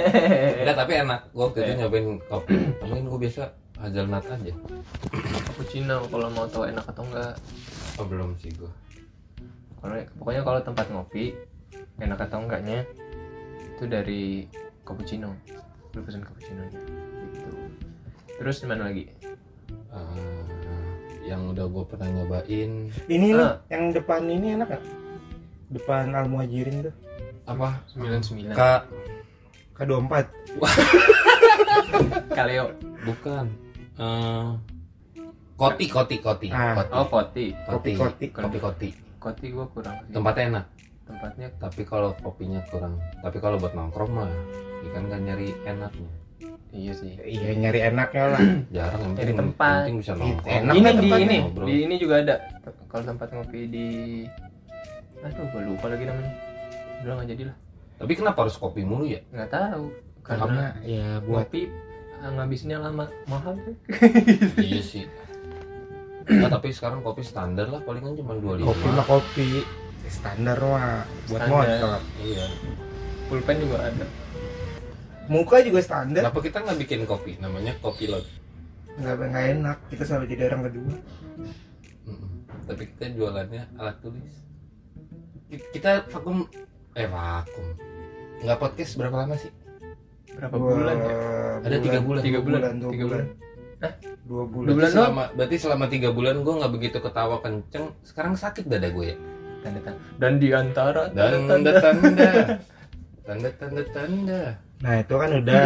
Enggak, 0.60 0.76
tapi 0.76 0.92
enak. 0.98 1.20
Gue 1.30 1.42
waktu 1.42 1.58
itu 1.60 1.70
Eh. 1.70 1.78
nyobain 1.78 2.06
kopi. 2.22 2.54
Tapi 2.76 3.00
gue 3.00 3.20
biasa 3.22 3.42
hazelnut 3.80 4.24
aja. 4.26 4.52
Cappuccino 5.42 5.96
kalau 6.06 6.28
mau 6.28 6.44
tahu 6.44 6.66
enak 6.66 6.84
atau 6.84 7.02
enggak. 7.02 7.32
Oh 7.96 8.04
belum 8.04 8.36
sih 8.36 8.52
gue. 8.52 8.68
Pokoknya 10.14 10.42
kalau 10.42 10.60
tempat 10.60 10.86
ngopi 10.88 11.32
enak 12.02 12.18
atau 12.20 12.38
enggaknya 12.40 12.82
itu 13.70 13.84
dari 13.86 14.50
cappuccino. 14.82 15.32
Lu 15.92 16.02
pesen 16.02 16.20
cappuccino 16.20 16.62
gitu. 16.66 17.50
Terus 18.36 18.56
di 18.58 18.66
mana 18.66 18.82
lagi? 18.84 19.06
Eh, 19.88 20.44
yang 21.24 21.48
udah 21.48 21.64
gue 21.64 21.84
pernah 21.86 22.08
nyobain 22.08 22.90
ini 23.06 23.26
nih 23.30 23.38
Ah. 23.38 23.54
yang 23.68 23.88
depan 23.88 24.26
ini 24.26 24.58
enak 24.58 24.68
gak 24.68 24.82
depan 25.70 26.10
Al 26.10 26.26
Muhajirin 26.26 26.82
tuh 26.82 26.94
apa 27.44 27.78
99. 27.88 28.50
kak 28.50 28.82
K24 29.72 30.12
Kaleo. 32.32 32.74
bukan 33.02 33.46
Eh, 33.94 34.48
koti 35.54 35.84
koti 35.86 36.16
koti 36.18 36.48
Ah. 36.48 36.74
koti 36.74 36.90
Oh, 36.90 37.06
Koti. 37.06 37.46
koti 37.62 37.92
Koti, 37.94 38.26
kopi 38.28 38.58
koti 38.58 38.88
Koti 39.20 39.46
gua 39.48 39.66
kurang. 39.68 39.94
sih. 40.02 40.10
tempatnya 40.10 40.44
enak 40.50 40.64
Tempatnya 41.02 41.48
tapi 41.58 41.82
kalau 41.82 42.14
kopinya 42.16 42.62
kurang 42.66 42.96
tapi 43.18 43.38
kalau 43.38 43.58
buat 43.58 43.74
nongkrong 43.74 44.10
mah 44.12 44.30
ikan 44.86 45.04
kan 45.06 45.20
nyari 45.20 45.50
enaknya 45.62 46.10
iya 46.72 46.92
sih. 46.94 47.12
iya 47.20 47.52
nyari 47.52 47.80
enaknya 47.84 48.24
lah 48.32 48.40
jarang 48.76 49.00
yang 49.02 49.12
Nyari 49.12 49.22
penting, 49.28 49.38
tempat. 49.38 49.80
penting 49.82 49.96
bisa 49.98 50.12
nongkrong 50.14 50.54
Enak 50.56 50.74
ini 50.74 50.88
di 50.88 51.08
ini, 51.18 51.36
ngobrol. 51.38 51.66
di 51.66 51.74
ini 51.80 51.94
juga 51.96 52.14
ada. 52.18 52.34
Kalau 52.86 53.04
tempat 53.04 53.28
ngopi 53.30 53.60
di 53.66 53.86
Aduh, 55.20 55.46
gua 55.48 55.62
lupa 55.62 55.86
lagi 55.86 56.02
namanya. 56.02 56.32
Udah 57.02 57.12
nggak 57.14 57.28
jadi 57.30 57.42
lah. 57.46 57.56
tapi 57.94 58.12
kenapa 58.14 58.38
harus 58.40 58.56
kopi 58.56 58.82
mulu 58.82 59.06
ya 59.06 59.20
Nggak 59.30 59.50
tahu. 59.50 59.86
Karena 60.22 60.42
karena 60.42 60.66
ya 60.82 61.06
buat 61.20 61.46
ngopi 61.46 61.62
ah, 62.18 62.30
ngabisinnya 62.32 62.78
lama 62.78 63.04
mahal 63.26 63.54
iya 64.62 64.78
sih 64.80 65.06
nah, 66.24 66.46
tapi 66.48 66.70
sekarang 66.70 67.02
kopi 67.02 67.20
standar 67.20 67.66
lah 67.66 67.82
palingan 67.82 68.14
cuma 68.14 68.34
25 68.34 68.62
kopi 68.64 68.86
mah 68.88 69.06
kopi 69.06 69.48
standar 70.12 70.58
mah 70.60 71.08
buat 71.26 71.40
Standar. 71.40 71.80
motor. 71.80 72.00
Iya. 72.20 72.46
Pulpen 73.26 73.56
juga 73.58 73.78
ada. 73.88 74.06
muka 75.30 75.64
juga 75.64 75.80
standar. 75.80 76.20
Kenapa 76.28 76.40
kita 76.44 76.58
nggak 76.60 76.78
bikin 76.84 77.00
kopi? 77.08 77.40
Namanya 77.40 77.72
kopi 77.80 78.04
lot. 78.06 78.26
Nggak 79.00 79.14
nggak 79.24 79.46
enak. 79.56 79.78
Kita 79.88 80.02
selalu 80.04 80.24
jadi 80.28 80.42
orang 80.52 80.62
kedua. 80.68 80.94
Mm-mm. 82.02 82.30
tapi 82.62 82.82
kita 82.92 83.04
jualannya 83.16 83.62
alat 83.80 83.96
tulis. 83.98 84.34
Ki- 85.48 85.68
kita 85.72 86.04
vakum. 86.10 86.44
Eh 86.92 87.08
vakum. 87.08 87.66
Nggak 88.42 88.58
podcast 88.60 88.92
berapa 88.94 89.16
lama 89.16 89.34
sih? 89.34 89.48
Berapa 90.32 90.54
Dua 90.58 90.68
bulan 90.76 90.96
ya? 90.98 91.14
Ada 91.64 91.76
tiga 91.80 91.98
bulan. 92.02 92.20
Tiga 92.20 92.40
bulan. 92.42 92.60
dua 92.76 92.90
Tiga 92.92 93.04
bulan. 93.08 93.26
Hah? 93.82 93.92
dua 94.22 94.42
bulan. 94.44 94.66
Dua 94.66 94.74
bulan 94.76 94.90
selama 94.90 95.22
berarti 95.32 95.56
selama 95.56 95.84
tiga 95.88 96.08
bulan 96.10 96.34
gue 96.42 96.54
nggak 96.60 96.72
begitu 96.72 96.98
ketawa 96.98 97.36
kenceng. 97.40 97.86
Sekarang 98.04 98.34
sakit 98.36 98.66
dada 98.68 98.90
gue 98.90 99.06
ya 99.06 99.16
Tanda 99.62 99.80
tanda. 99.80 100.00
Dan 100.18 100.32
di 100.36 100.48
antara 100.50 101.02
dan 101.08 101.32
tanda 101.46 101.70
tanda 101.78 102.12
tanda 102.12 102.30
tanda 103.22 103.48
tanda 103.52 103.82
tanda 103.88 104.42
nah 104.82 104.98
itu 104.98 105.14
kan 105.14 105.30
udah 105.32 105.64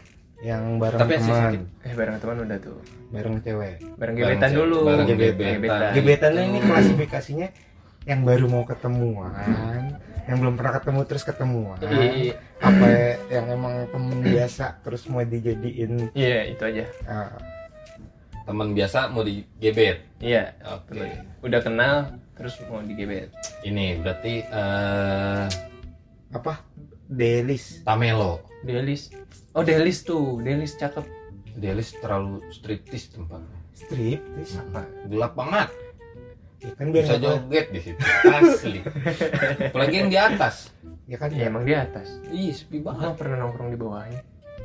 yang 0.42 0.62
bareng 0.76 1.00
tapi 1.00 1.14
teman 1.16 1.52
Eh 1.80 1.94
bareng 1.94 2.16
teman 2.18 2.36
udah 2.42 2.58
tuh. 2.58 2.78
bareng 3.08 3.38
cewek 3.40 3.78
Bareng 3.94 4.14
gebetan 4.14 4.50
dulu. 4.52 4.78
Bareng 4.84 5.06
Gebetan. 5.06 5.52
gebetan. 5.56 5.90
gebetannya 5.94 6.42
ini 6.44 6.58
klasifikasinya 6.60 7.48
yang 8.04 8.20
baru 8.22 8.46
mau 8.46 8.62
ketemuan 8.62 9.94
yang 10.26 10.36
belum 10.36 10.54
pernah 10.54 10.74
ketemu 10.74 11.00
terus 11.06 11.22
ketemuan 11.22 11.78
Iya, 11.78 12.34
apa 12.58 12.86
yang 13.30 13.46
emang 13.48 13.74
temen 13.86 14.18
biasa 14.20 14.82
terus 14.82 15.06
mau 15.06 15.22
dijadiin 15.22 16.10
Iya, 16.12 16.50
itu 16.50 16.62
aja. 16.64 16.84
uh, 17.06 17.30
teman 18.46 18.72
biasa 18.72 19.10
mau 19.10 19.20
digebet 19.20 20.06
Iya. 20.16 20.54
oke 20.64 20.88
betul. 20.88 21.06
Udah 21.42 21.60
kenal 21.60 21.94
terus 22.32 22.54
mau 22.64 22.80
digebet. 22.80 23.28
ini 23.60 23.98
berarti 23.98 24.40
eh 24.42 25.46
apa 26.28 26.62
Delis 27.06 27.82
Tamelo 27.82 28.42
Delis. 28.60 29.10
Oh, 29.50 29.62
Delis 29.62 30.02
tuh. 30.02 30.40
Delis 30.40 30.74
cakep. 30.74 31.06
Delis 31.54 31.94
terlalu 31.96 32.42
striptis 32.50 33.08
tempatnya 33.08 33.56
strip 33.72 34.20
terus 34.32 34.56
Apa? 34.58 34.82
gelap 35.04 35.32
banget 35.32 35.68
ya 36.58 36.72
kan 36.72 36.88
biar 36.88 37.04
bisa 37.04 37.14
tahu. 37.14 37.24
joget 37.26 37.66
di 37.68 37.80
situ 37.82 38.00
asli 38.26 38.80
apalagi 39.68 39.94
yang 39.94 40.08
di 40.08 40.18
atas 40.18 40.72
ya 41.04 41.16
kan 41.16 41.28
Ya, 41.28 41.46
emang 41.46 41.62
di 41.62 41.72
atas. 41.72 42.08
ih 42.28 42.50
sepi 42.50 42.80
banget 42.80 43.12
pernah 43.14 43.36
nongkrong 43.38 43.68
di 43.68 43.78
bawahnya. 43.78 44.20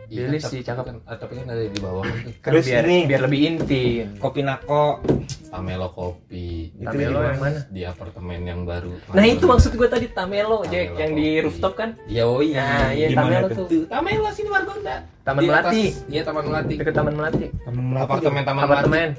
Iya, 0.06 0.28
Delis 0.28 0.44
tapi 0.44 0.52
sih, 0.52 0.62
cakep. 0.62 0.84
kan, 0.84 0.96
tapi 1.10 1.34
kan 1.34 1.46
ada 1.48 1.64
di 1.64 1.80
bawah 1.80 2.04
kan 2.04 2.20
Kan 2.42 2.52
Terus 2.52 2.66
biar, 2.68 2.84
ini- 2.84 3.06
biar 3.06 3.22
lebih 3.24 3.40
intim. 3.46 4.06
kopi 4.18 4.42
nako 4.42 5.00
Tamelo 5.48 5.88
kopi 5.90 6.76
Tamelo 6.78 7.20
yang 7.22 7.40
mana? 7.40 7.60
di 7.66 7.82
apartemen 7.82 8.40
yang 8.42 8.62
baru 8.62 8.92
Nah, 9.10 9.24
itu 9.24 9.44
maksud 9.44 9.72
gue 9.72 9.88
tadi 9.88 10.08
Tamelo, 10.08 10.64
Jack, 10.66 10.96
yang 10.96 11.12
di 11.14 11.40
rooftop 11.40 11.74
kan? 11.74 11.96
iya 12.06 12.24
oh 12.24 12.40
iya 12.40 12.60
Nah, 12.60 12.92
iya 12.92 13.08
Tamelo 13.10 13.48
tuh? 13.50 13.66
tuh. 13.66 13.84
Tamelo 13.88 14.28
sini 14.30 14.50
Margonda 14.50 14.96
Taman 15.22 15.42
Melati. 15.42 15.84
iya 16.08 16.22
Taman 16.22 16.44
Melati 16.44 16.76
Deket 16.76 16.92
Taman 16.94 17.14
Melati. 17.14 17.46
temen 17.58 17.84
melati 17.86 18.04
apartemen 18.04 18.42
Taman 18.42 18.60
Melati 18.60 18.74
Apartemen. 18.74 19.10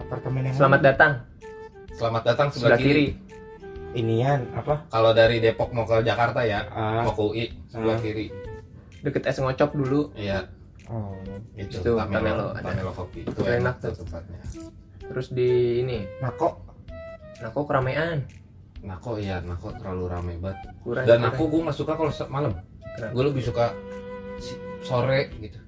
apartemen 0.00 0.40
yang 0.42 0.54
Selamat 0.56 0.80
datang. 0.82 1.12
selamat 1.92 2.22
datang 2.24 2.46
Sebelah 2.48 2.74
sebelah 2.74 2.78
kiri 2.80 3.04
kiri. 3.06 3.06
inian 3.92 4.40
apa? 4.52 4.82
Kalau 4.88 5.10
dari 5.12 5.38
Depok 5.38 5.70
mau 5.70 5.84
ke 5.84 6.00
Jakarta 6.00 6.40
ya, 6.42 6.66
Ah, 6.68 7.02
mau 7.02 7.12
ke 7.12 7.20
UI 7.20 7.44
sebelah 7.66 7.94
Ah. 7.94 8.00
kiri. 8.00 8.26
Deket 9.00 9.24
es 9.24 9.38
ngocop 9.38 9.70
dulu 9.72 10.12
Iya, 10.12 10.46
oh. 10.86 11.16
itu 11.54 11.80
Itu 11.80 11.96
Tamelo, 11.96 12.10
Tamelo 12.12 12.46
ada. 12.52 12.60
Tamelo 12.62 12.92
kopi. 12.92 13.24
Itu 13.24 13.32
Itu 13.32 13.42
enak 13.42 13.56
enak 13.56 13.74
tuh 13.80 13.92
tempatnya. 14.04 14.40
terus 15.00 15.26
di 15.30 15.50
ini 15.80 16.06
Nako. 16.20 16.60
Nako 17.40 17.60
keramaian 17.64 18.22
Nako 18.80 19.16
iya, 19.16 19.40
Nako 19.40 19.72
terlalu 19.74 20.04
ramai 20.06 20.36
banget. 20.36 20.70
kurang 20.80 21.04
Dan 21.04 21.20
aku 21.22 21.42
gue 21.46 21.60
nggak 21.62 21.76
suka 21.76 21.92
kalau 21.94 22.12
malam. 22.28 22.52
Gue 23.10 23.24
lebih 23.24 23.42
suka 23.42 23.72
sore 24.80 25.28
gitu. 25.36 25.58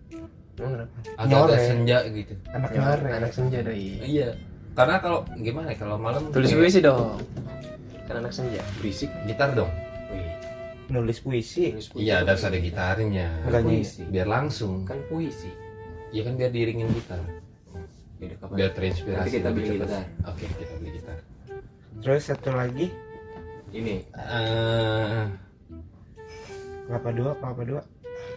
Agak-agak 1.17 1.61
senja 1.61 1.99
gitu. 2.07 2.35
Anak 2.51 2.71
Ya, 2.71 2.81
nyore. 2.95 3.09
anak 3.11 3.33
senja 3.33 3.59
doi 3.61 3.99
Iya. 3.99 4.29
Karena 4.73 4.97
kalau 4.99 5.25
gimana 5.37 5.69
ya 5.69 5.77
kalau 5.77 5.97
malam 5.97 6.33
tulis 6.33 6.49
puisi 6.51 6.81
dong 6.81 7.21
kan 8.03 8.19
anak 8.19 8.33
senja 8.33 8.61
berisik 8.79 9.09
gitar 9.25 9.53
dong. 9.53 9.69
Nulis 10.93 11.19
puisi. 11.19 11.73
Iya, 11.97 12.21
ada 12.21 12.37
ada 12.37 12.53
gitarnya. 12.55 13.29
Enggak 13.43 13.65
Puisi. 13.65 14.05
Biar 14.05 14.29
langsung. 14.29 14.85
kan 14.85 15.01
puisi 15.09 15.49
Iya 16.13 16.29
kan 16.29 16.37
biar 16.37 16.53
diiringin 16.53 16.93
gitar. 16.93 17.21
Kapan? 18.23 18.55
Biar 18.55 18.71
terinspirasi. 18.71 19.19
Nanti 19.19 19.33
kita 19.35 19.49
beli 19.51 19.67
cepat. 19.67 19.81
gitar. 19.83 20.05
Oke, 20.29 20.45
kita 20.53 20.75
beli 20.77 20.91
gitar. 20.93 21.17
Terus 21.99 22.23
satu 22.23 22.51
lagi 22.53 22.87
ini 23.73 24.05
Eh, 24.05 25.25
kelapa 26.85 27.11
dua, 27.11 27.31
kelapa 27.35 27.63
dua. 27.65 27.83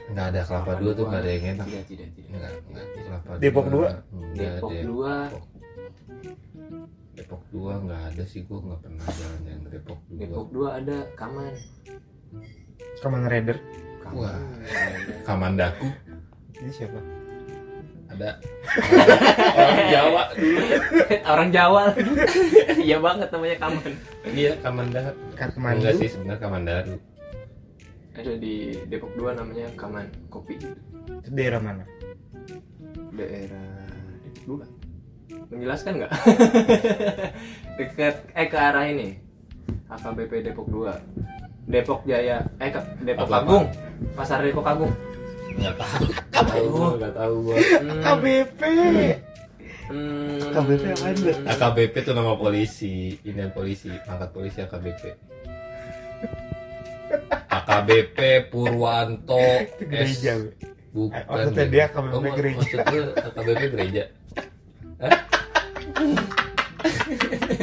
nggak 0.06 0.26
ada 0.32 0.41
kelapa 0.41 0.72
dua 0.78 0.91
tuh 0.94 1.06
nggak 1.06 1.18
ada 1.20 1.30
yang 1.30 1.46
enak. 1.52 1.65
tidak 1.65 1.86
tidak 1.86 2.10
tidak 2.13 2.30
Enggak, 2.32 2.52
enggak 2.63 2.86
kelapa 2.96 3.30
Depok 3.36 3.65
dua? 3.68 3.88
Enggak, 4.08 4.38
Depok 4.38 4.72
Dep- 4.72 4.86
dua 4.86 5.13
Depok 7.15 7.44
dua 7.50 7.74
nggak 7.80 8.02
ada 8.06 8.24
sih 8.24 8.41
gua 8.44 8.60
nggak 8.62 8.80
pernah 8.82 9.06
jalan 9.10 9.41
yang 9.44 9.62
Depok 9.65 10.00
dua. 10.06 10.20
Depok 10.22 10.48
dua 10.50 10.70
ada 10.78 10.98
Kaman 11.15 11.54
Kamen 13.00 13.26
Rider. 13.26 13.58
Kaman 14.02 14.15
Wah. 14.17 14.38
Kamandaku 15.24 15.88
Ini 16.56 16.71
siapa? 16.71 17.00
ada 18.06 18.39
orang 19.60 19.84
Jawa 19.91 20.24
dulu. 20.32 20.60
orang 21.36 21.50
Jawa 21.52 21.84
iya 22.86 22.98
banget 22.98 23.28
namanya 23.28 23.58
Kaman 23.60 23.91
Iya, 24.30 24.52
Kamandaru. 24.63 25.12
Katmandu. 25.36 25.80
Enggak 25.84 25.93
sih 26.00 26.10
sebenarnya 26.10 26.39
Kamandaru. 26.39 26.93
ada 28.15 28.34
di 28.39 28.56
Depok 28.88 29.12
dua 29.19 29.36
namanya 29.36 29.67
Kaman 29.76 30.08
Kopi 30.32 30.56
Itu 30.56 31.30
daerah 31.30 31.60
mana? 31.60 31.84
daerah 33.12 33.67
Depok 34.24 34.43
dua 34.48 34.65
menjelaskan 35.45 35.91
nggak 36.00 36.13
dekat 37.78 38.15
eh 38.32 38.48
ke 38.48 38.56
arah 38.58 38.86
ini 38.88 39.19
AKBP 39.91 40.32
Depok 40.41 40.67
2 40.71 41.35
Depok 41.65 42.06
Jaya 42.06 42.45
eh 42.58 42.69
ke 42.69 42.80
Depok 43.01 43.25
Apa-apa? 43.25 43.41
Agung 43.41 43.65
pasar 44.13 44.39
Depok 44.39 44.63
Agung 44.63 44.93
Enggak 45.56 45.75
tahu. 45.80 46.04
Enggak 46.12 46.45
tahu 46.45 46.65
gua, 46.67 46.88
enggak 46.91 47.13
tahu 47.15 47.34
gua. 47.41 47.56
hmm, 47.56 48.01
KBP. 48.04 48.62
hmm, 49.88 50.39
KBP 50.51 50.84
apaan, 50.91 51.15
Bu? 51.15 51.30
AKBP 51.47 51.93
itu 51.95 52.12
nama 52.12 52.34
polisi, 52.36 52.95
Indian 53.23 53.49
polisi, 53.49 53.88
pangkat 54.04 54.30
polisi 54.30 54.60
AKBP. 54.60 55.04
AKBP 57.47 58.19
Purwanto 58.45 59.39
Itu 59.39 59.84
gereja. 59.88 60.34
S. 60.36 60.60
Bukan. 60.91 61.23
Maksudnya 61.23 61.65
dia 61.65 61.84
AKBP 61.88 62.12
Oh, 62.13 62.21
gereja. 62.36 62.60
Maksud 62.60 62.80
lu 62.84 63.04
AKBP 63.15 63.62
gereja. 63.71 64.04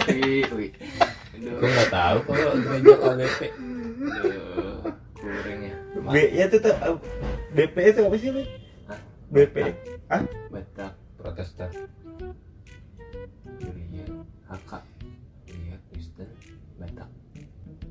wih, 0.09 0.45
wih. 0.51 0.71
Aduh, 1.37 1.55
Gua 1.55 1.69
enggak 1.69 1.91
tahu 1.91 2.17
kalau 2.25 2.53
gereja 2.57 2.93
AKBP. 2.97 3.41
B 6.13 6.17
ya 6.31 6.45
itu 6.47 6.57
tuh 6.61 6.75
uh, 6.77 6.97
BP 7.53 7.77
itu 7.89 8.01
apa 8.05 8.17
sih? 8.17 8.31
Hah? 8.87 9.01
BP. 9.33 9.57
Batak 10.53 10.93
Protestan. 11.17 11.71
Gereja 13.59 14.05
HK 14.47 14.73
Gereja 15.49 15.77
Kristen 15.89 16.29
Batak 16.77 17.09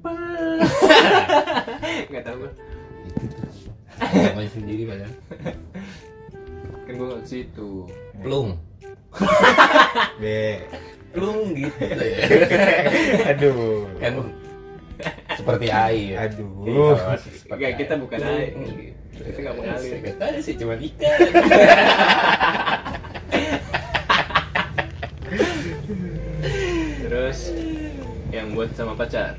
nggak 2.09 2.23
tahu 2.25 2.35
gue 2.41 2.51
Namanya 4.01 4.49
sendiri 4.57 4.83
banyak. 4.89 5.11
kan 6.85 6.93
nggak 6.97 7.21
ke 7.21 7.27
situ 7.29 7.85
Plung. 8.21 8.57
B. 10.21 10.23
Plung 11.11 11.51
gitu. 11.53 11.83
Aduh. 13.27 13.85
Kan 13.99 14.13
seperti 15.41 15.67
air. 15.67 16.13
Aduh. 16.21 16.49
Iya, 16.63 16.89
seperti 17.17 17.49
Enggak, 17.51 17.71
kita 17.75 17.93
bukan 17.97 18.19
air. 18.21 18.49
Kita 19.11 19.37
nggak 19.39 19.55
mengalir. 19.55 19.91
Tahu 20.15 20.37
sih 20.39 20.55
cuma 20.55 20.73
ikan. 20.77 21.17
terus 27.01 27.51
yang 28.31 28.53
buat 28.53 28.71
sama 28.73 28.93
pacar 28.95 29.35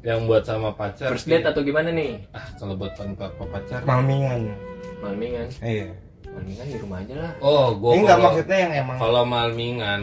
Yang 0.00 0.20
buat 0.24 0.42
sama 0.42 0.70
pacar. 0.72 1.10
first 1.10 1.26
date 1.26 1.44
atau 1.44 1.60
gimana 1.60 1.90
nih 1.90 2.22
Ah, 2.30 2.46
kalau 2.54 2.74
buat 2.74 2.94
tanpa 2.94 3.28
pacar. 3.34 3.82
Malmingan. 3.82 4.54
malmingan 4.98 5.48
Iya. 5.60 5.90
malmingan 6.24 6.66
di 6.66 6.78
rumah 6.78 6.98
aja 7.02 7.14
lah 7.18 7.32
Oh, 7.40 7.74
gua 7.74 7.90
Ini 7.92 8.00
enggak 8.00 8.16
kalau- 8.16 8.26
maksudnya 8.32 8.58
yang 8.58 8.72
emang 8.78 8.96
Kalau 8.98 9.22
malmingan, 9.24 10.00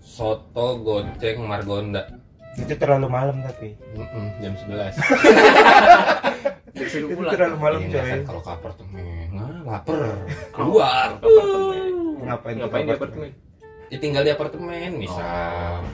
soto, 0.00 0.66
goceng, 0.78 1.38
margonda. 1.42 2.02
Itu 2.56 2.74
terlalu 2.74 3.06
malam 3.06 3.36
tapi. 3.40 3.76
Mm-mm, 3.92 4.26
jam 4.40 4.52
11. 4.56 4.96
disuruh 6.72 7.08
Itu 7.12 7.16
pulang 7.16 7.32
terlalu 7.32 7.56
malam 7.56 7.80
Iya, 7.82 7.90
coy. 7.92 8.08
kan 8.08 8.20
kalau 8.24 8.40
ke 8.40 8.50
apartemen, 8.50 9.26
nah, 9.30 9.58
lapar. 9.64 9.98
Keluar. 10.50 11.08
Ngapain 11.20 12.54
tuh 12.56 12.64
ngapain 12.64 12.84
di 12.84 12.90
ke 12.90 12.96
apartemen 12.96 13.30
Ya, 13.86 13.96
tinggal 14.02 14.26
di 14.26 14.32
apartemen, 14.34 14.90
misal. 14.98 15.86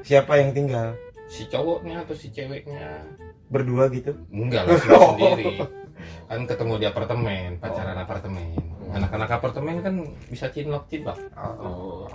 Siapa 0.00 0.38
yang 0.38 0.54
tinggal? 0.54 0.94
Si 1.26 1.48
cowoknya 1.48 2.06
atau 2.06 2.14
si 2.14 2.30
ceweknya. 2.30 3.02
Berdua 3.50 3.90
gitu. 3.90 4.14
Enggak 4.30 4.64
lah, 4.64 4.78
sendiri 4.78 5.02
sendiri. 5.34 5.56
Kan 6.24 6.46
ketemu 6.46 6.72
di 6.78 6.86
apartemen, 6.86 7.58
pacaran 7.58 7.98
apartemen. 7.98 8.54
Anak-anak 8.94 9.30
apartemen 9.32 9.82
kan 9.82 9.94
bisa 10.30 10.46
cinlok 10.46 10.86
cinlok. 10.86 11.18
oh 11.34 12.06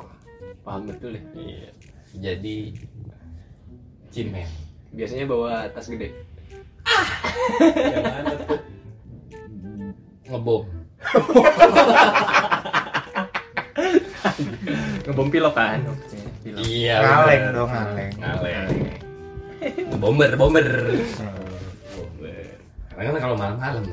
paham 0.62 0.88
betul 0.88 1.12
ya 1.12 1.24
Iya. 1.36 1.70
Jadi 2.10 2.58
cimen. 4.10 4.50
biasanya 4.90 5.26
bawa 5.26 5.70
tas 5.70 5.86
gede 5.86 6.10
Yang 7.70 8.04
mana 8.04 8.34
tuh? 8.36 8.60
Ngebom. 10.30 10.64
ngebom 15.06 15.28
pilok 15.30 15.54
kan 15.54 15.80
Oke, 15.86 16.18
pilok. 16.44 16.62
Iya. 16.66 16.96
Ngaleng 17.02 17.42
bener. 17.44 17.54
dong, 17.56 17.70
ngaleng. 17.70 18.12
Ngaleng. 18.20 18.68
Bomber, 20.00 20.32
bomber. 20.40 20.68
Bomber. 21.94 22.46
Karena 22.96 23.10
kan 23.12 23.22
kalau 23.22 23.36
malam-malam 23.36 23.84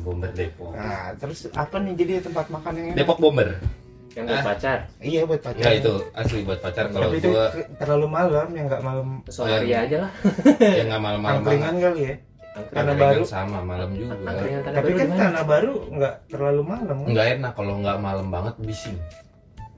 bomber 0.00 0.30
Depok. 0.32 0.72
Nah, 0.72 1.12
terus 1.18 1.50
apa 1.52 1.76
nih 1.76 1.92
jadi 1.98 2.12
tempat 2.24 2.46
makan 2.48 2.72
yang? 2.78 2.86
Depok 2.96 3.18
bomber. 3.18 3.58
Yang 4.12 4.24
buat 4.26 4.36
Ah. 4.36 4.44
pacar 4.44 4.78
Iya 4.98 5.20
buat 5.22 5.40
pacar. 5.40 5.60
Enggak 5.60 5.74
itu 5.76 5.94
asli 6.12 6.38
buat 6.42 6.58
pacar 6.58 6.84
kalau 6.88 7.06
Tapi 7.06 7.16
itu 7.16 7.28
gua 7.28 7.46
ke- 7.48 7.68
terlalu 7.76 8.06
malam 8.08 8.48
yang 8.50 8.66
nggak 8.66 8.82
malam 8.82 9.08
Solaria 9.26 9.78
aja 9.80 9.96
lah 10.00 10.10
yang 10.60 10.86
enggak 10.88 11.00
malam-malam 11.00 11.36
angkringan 11.38 11.62
banget. 11.70 11.84
kali 11.84 12.00
ya. 12.00 12.14
Angkringan 12.50 12.74
Tanah 12.74 12.90
Angkringan 12.90 13.14
Baru. 13.14 13.22
sama 13.24 13.58
malam 13.62 13.90
juga. 13.92 14.12
angkringan 14.20 14.60
tanah 14.60 14.76
Tapi 14.76 14.88
baru 14.88 14.98
kan 15.00 15.08
tanah 15.16 15.44
baru 15.44 15.72
nggak 15.88 16.14
terlalu 16.26 16.62
malam 16.64 16.96
kan? 16.96 17.06
Enggak 17.06 17.26
enak 17.32 17.52
kalau 17.54 17.72
enggak 17.76 17.96
malam 17.98 18.26
banget 18.28 18.54
bising. 18.60 18.98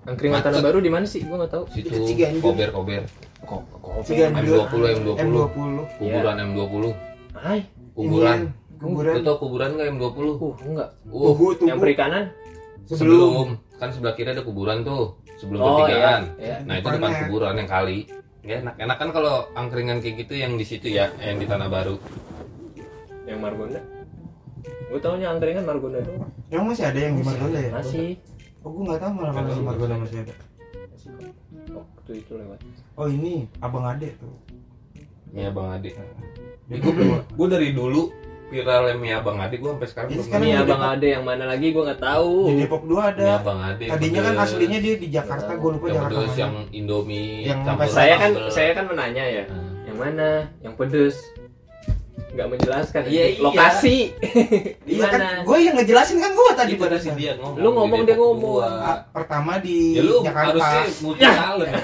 angkringan 0.02 0.40
tanah 0.40 0.60
baru 0.60 0.78
di 0.78 0.90
mana 0.90 1.04
sih 1.04 1.20
gua 1.22 1.36
nggak 1.38 1.52
tahu 1.52 1.64
Situ 1.68 1.86
Itu 1.86 1.96
kok 2.42 3.60
kok 3.76 3.92
Ciganjur. 4.02 4.66
M20 4.66 4.82
M20. 4.96 5.18
M20. 5.20 5.56
Kuburan 5.94 6.36
M20. 6.42 6.74
Hai 7.34 7.60
Kuburan. 7.92 8.38
Inian, 8.40 8.40
Kuburan. 8.78 9.12
Lu 9.12 9.20
tau 9.22 9.36
kuburan 9.36 9.68
enggak 9.72 9.86
M20? 9.90 10.16
uh 10.32 10.54
enggak 10.64 10.88
Uh, 11.04 11.22
tugu. 11.28 11.46
yang 11.62 11.76
perikanan 11.76 12.24
sebelum 12.84 13.60
kan 13.82 13.90
sebelah 13.90 14.14
kiri 14.14 14.30
ada 14.30 14.46
kuburan 14.46 14.86
tuh 14.86 15.18
sebelum 15.42 15.58
Oh, 15.58 15.82
pertigaan 15.82 16.38
iya, 16.38 16.62
iya. 16.62 16.66
nah 16.70 16.74
itu 16.78 16.86
depan 16.86 17.10
kuburan 17.26 17.58
yang 17.58 17.66
kali. 17.66 18.06
Ya 18.42 18.62
enak 18.62 18.74
enak 18.78 18.96
kan 18.98 19.08
kalau 19.10 19.50
angkringan 19.58 19.98
kayak 19.98 20.22
gitu 20.22 20.38
yang 20.38 20.54
di 20.54 20.62
situ 20.62 20.86
ya 20.86 21.10
yang 21.18 21.42
di 21.42 21.46
tanah 21.50 21.66
baru. 21.66 21.98
Yang 23.26 23.38
Margonda? 23.42 23.80
Gue 24.86 24.98
taunya 25.02 25.34
angkringan 25.34 25.66
Margonda 25.66 25.98
doang. 26.02 26.30
Yang 26.50 26.62
masih 26.70 26.84
ada 26.86 27.00
yang 27.02 27.14
di 27.18 27.22
Margonda 27.26 27.58
ya? 27.58 27.70
masih. 27.74 28.08
Oh, 28.62 28.70
gue 28.70 28.82
nggak 28.86 29.00
tahu 29.02 29.10
malah 29.18 29.32
di 29.42 29.62
Margonda 29.62 29.94
masih. 29.98 30.16
ada. 30.22 30.34
masih 30.90 31.08
kok. 31.18 31.26
Waktu 31.74 32.12
itu 32.22 32.32
lewat. 32.38 32.58
Oh 32.94 33.06
ini 33.10 33.50
Abang 33.58 33.86
Ade 33.86 34.14
tuh. 34.18 34.34
Mia 35.32 35.48
Bang 35.48 35.74
Ade. 35.74 35.90
Dia 36.68 36.76
gue 36.78 36.92
gue 37.18 37.46
dari 37.48 37.72
dulu 37.72 38.12
viralnya 38.52 38.94
Mia 38.94 39.18
Bang 39.18 39.40
Ade 39.40 39.56
gue 39.56 39.66
sampai 39.66 39.88
sekarang 39.88 40.08
Iya, 40.08 40.14
belum 40.14 40.26
sekarang 40.28 40.44
di 40.44 40.52
abang 40.54 40.68
Depok. 40.78 40.92
ada 40.92 41.06
yang 41.08 41.22
mana 41.24 41.44
lagi 41.48 41.66
gue 41.68 41.82
nggak 41.82 42.02
tahu 42.02 42.32
di 42.44 42.54
Depok 42.60 42.82
2 42.84 43.10
ada. 43.10 43.24
Mia 43.24 43.38
Bang 43.40 43.60
Ade 43.62 43.84
Tadinya 43.88 44.20
kan 44.22 44.34
aslinya 44.38 44.78
dia 44.78 44.94
di 44.94 45.08
Jakarta, 45.08 45.50
gue 45.50 45.70
lupa 45.72 45.86
yang 45.86 45.96
Jakarta 45.96 46.12
pedes 46.14 46.28
mana. 46.28 46.38
yang 46.38 46.54
Indomie 46.70 47.32
Yang 47.42 47.58
saya 47.88 48.14
kan 48.14 48.30
saya 48.48 48.70
kan 48.72 48.84
menanya 48.86 49.24
ya 49.24 49.44
Nah, 49.48 49.70
yang 49.82 49.96
mana 49.96 50.28
yang 50.60 50.74
pedes 50.74 51.16
nggak 52.32 52.48
menjelaskan 52.48 53.02
Iya, 53.06 53.24
iya. 53.30 53.40
lokasi 53.40 53.96
di 54.82 54.92
Iya 54.96 55.04
kan, 55.06 55.18
mana 55.18 55.28
gue 55.42 55.56
yang 55.58 55.74
ngejelasin 55.74 56.18
kan 56.18 56.32
gue 56.32 56.48
tadi 56.54 56.72
pada 56.76 56.96
si 56.96 57.08
dia 57.12 57.32
ngomong. 57.36 57.56
Lu 57.56 57.68
ngomong, 57.72 58.00
di 58.00 58.06
dia 58.06 58.16
ngomong. 58.16 58.40
dua. 58.40 58.68
Ah, 58.80 58.98
pertama 59.06 59.56
di 59.56 59.96
Ya 59.96 60.02
lu 60.02 60.20
Jakarta. 60.20 60.48
harusnya 60.48 60.82
multi 60.98 61.20
talent. 61.22 61.74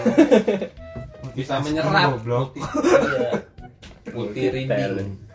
Bisa 1.37 1.55
menyerap. 1.61 2.17
Multi, 2.19 2.59
iya. 2.59 3.31
multi. 4.11 4.41
Multi 4.41 5.28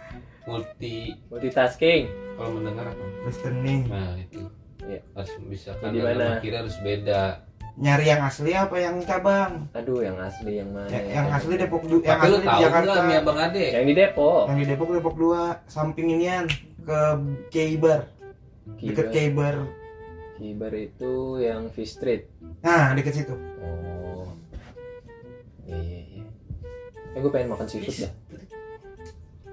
multitasking 0.46 2.08
kalau 2.34 2.50
mendengar 2.54 2.90
apa? 2.90 3.06
Listening. 3.24 3.82
Nah, 3.88 4.18
itu. 4.18 4.42
Iya. 4.84 5.00
Harus 5.14 5.32
bisa 5.48 5.72
kan 5.80 5.92
mana? 5.92 6.40
kira 6.40 6.60
harus 6.60 6.76
beda. 6.80 7.46
Nyari 7.74 8.06
yang 8.06 8.22
asli 8.22 8.54
apa 8.54 8.76
yang 8.78 9.02
cabang? 9.02 9.66
aduh 9.74 10.00
yang 10.00 10.14
asli 10.16 10.62
yang 10.62 10.70
mana 10.70 10.86
Ya, 10.88 11.02
yang 11.18 11.28
asli 11.32 11.58
Depok 11.58 11.82
du- 11.84 12.06
yang 12.06 12.22
asli 12.22 12.38
di 12.38 12.58
Jakarta. 12.62 13.02
mie 13.02 13.18
abang 13.18 13.40
ade? 13.40 13.66
yang 13.72 13.86
di 13.88 13.96
Depok 13.96 14.46
Yang 14.46 14.58
di 14.60 14.66
Depok 14.70 14.90
Depok 14.92 15.16
2 15.18 15.66
samping 15.66 16.08
inian 16.12 16.46
ke 16.80 17.00
Keibar. 17.50 18.06
Deket 18.78 19.10
Kibar 19.10 19.10
Keibar. 19.10 19.56
Kibar 20.38 20.74
itu 20.76 21.14
yang 21.40 21.66
fish 21.68 21.98
street 21.98 22.30
Nah, 22.62 22.94
deket 22.94 23.18
situ. 23.18 23.34
oh 23.58 24.30
iya 25.66 25.80
iya 25.80 26.02
iya 26.14 26.26
eh 27.10 27.20
gue 27.20 27.32
pengen 27.32 27.50
makan 27.50 27.66
seafood 27.66 28.06
dah 28.06 28.12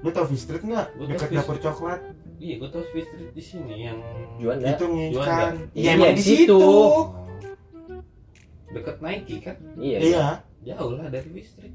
Lu 0.01 0.09
tau 0.11 0.25
Fish 0.25 0.45
Street 0.45 0.65
nggak? 0.65 0.87
Tau 0.97 1.07
Fish- 1.07 1.37
dapur 1.37 1.57
coklat. 1.59 2.01
Iya, 2.41 2.55
gua 2.57 2.69
tahu 2.73 2.85
Swiss 2.89 3.05
Street 3.07 3.33
di 3.37 3.43
sini 3.45 3.75
yang 3.85 4.01
Juanda 4.41 4.73
Itu 4.73 4.87
kan. 5.21 5.53
Iya, 5.77 5.77
Iya, 5.77 5.91
emang 5.93 6.17
di 6.17 6.25
situ. 6.25 6.57
Oh. 6.57 7.13
Deket 8.71 8.97
Nike 9.03 9.37
kan? 9.43 9.57
iya 9.77 9.99
Iya. 10.01 10.27
Jauh 10.63 10.97
lah 10.97 11.09
dari 11.09 11.29
Swiss 11.29 11.53
Street. 11.53 11.75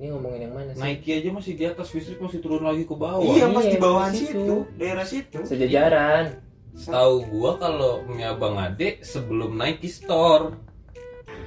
ini 0.00 0.08
ngomongin 0.08 0.48
yang 0.48 0.54
mana 0.56 0.72
sih 0.72 0.80
Nike 0.80 1.10
aja 1.12 1.28
masih 1.28 1.52
di 1.52 1.64
atas, 1.68 1.92
Street 1.92 2.16
masih 2.16 2.40
turun 2.40 2.64
lagi 2.64 2.88
ke 2.88 2.94
bawah. 2.96 3.20
Iya, 3.20 3.52
pas 3.52 3.60
iya, 3.60 3.72
di 3.74 3.76
bawah 3.76 4.06
di 4.08 4.16
situ. 4.16 4.32
situ, 4.32 4.56
daerah 4.80 5.04
situ. 5.04 5.38
sejajaran 5.44 6.24
Tahu 6.72 7.14
gua 7.28 7.60
kalau 7.60 8.06
mie 8.08 8.24
abang 8.24 8.56
ade 8.56 9.02
sebelum 9.04 9.52
Nike 9.52 9.90
Store. 9.90 10.56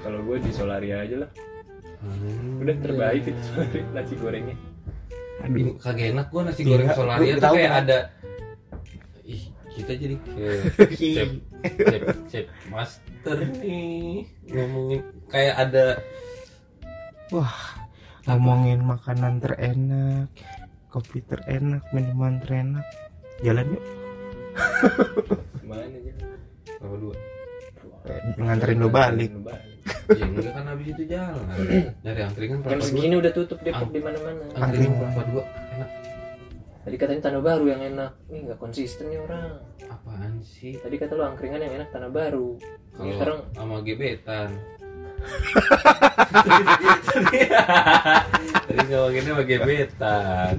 kalau 0.03 0.19
gue 0.21 0.35
di 0.37 0.51
Solaria 0.51 0.99
aja 0.99 1.15
lah 1.23 1.29
udah 2.59 2.75
terbaik 2.83 3.23
itu 3.23 3.39
nasi 3.95 4.19
gorengnya 4.19 4.51
Aduh, 5.43 5.75
kagak 5.75 6.07
enak 6.15 6.27
gua 6.31 6.41
nasi 6.47 6.63
Iya, 6.63 6.69
goreng 6.71 6.89
Solaria 6.95 7.33
tuh 7.35 7.43
tahu 7.43 7.55
kayak 7.59 7.71
kan. 7.71 7.81
ada 7.83 7.97
Ih, 9.23 9.43
kita 9.75 9.91
jadi 9.95 10.15
kayak 10.23 10.63
chef, 10.91 11.29
chef, 11.63 12.03
chef 12.31 12.45
master 12.71 13.37
nih 13.59 14.27
ngomongin 14.51 15.01
kayak 15.27 15.55
ada 15.59 15.85
Ngomongin 18.23 18.79
makanan 18.87 19.43
terenak, 19.43 20.31
kopi 20.87 21.19
terenak, 21.27 21.83
minuman 21.91 22.39
terenak. 22.39 22.87
Jalan 23.43 23.75
yuk, 23.75 23.83
mana 25.67 25.83
apa 26.79 26.95
dua 26.95 27.15
Eh, 28.03 28.19
nganterin 28.35 28.83
lu 28.83 28.91
balik. 28.91 29.31
Ya 30.11 30.25
enggak 30.25 30.51
kan 30.51 30.65
habis 30.67 30.87
itu 30.91 31.03
jalan. 31.07 31.45
Dari 32.05 32.21
angkringan 32.21 32.57
jam 32.63 32.79
segini 32.79 33.15
udah 33.15 33.31
tutup 33.31 33.59
Depok 33.61 33.87
Ah. 33.87 33.91
di 33.91 34.01
mana 34.01 34.17
mana 34.19 34.43
angkringan. 34.53 34.97
Kelapa 34.99 35.21
dua 35.29 35.43
enak. 35.73 35.89
Tadi 36.83 36.95
katanya 36.99 37.21
tanah 37.23 37.41
baru 37.41 37.65
yang 37.71 37.81
enak. 37.95 38.11
Ini 38.27 38.37
nggak 38.43 38.59
konsisten 38.59 39.07
nih 39.07 39.19
orang. 39.23 39.63
Apaan 39.87 40.43
sih? 40.43 40.75
Tadi 40.75 40.95
kata 40.99 41.15
lu 41.15 41.23
angkringan 41.23 41.63
yang 41.63 41.73
enak 41.79 41.89
tanah 41.89 42.11
baru. 42.11 42.59
Kalau 42.91 43.11
sekarang 43.15 43.39
sama 43.55 43.75
gebetan. 43.79 44.49
Tadi 48.67 48.79
ngomonginnya 48.89 49.31
sama 49.31 49.43
gebetan. 49.45 50.53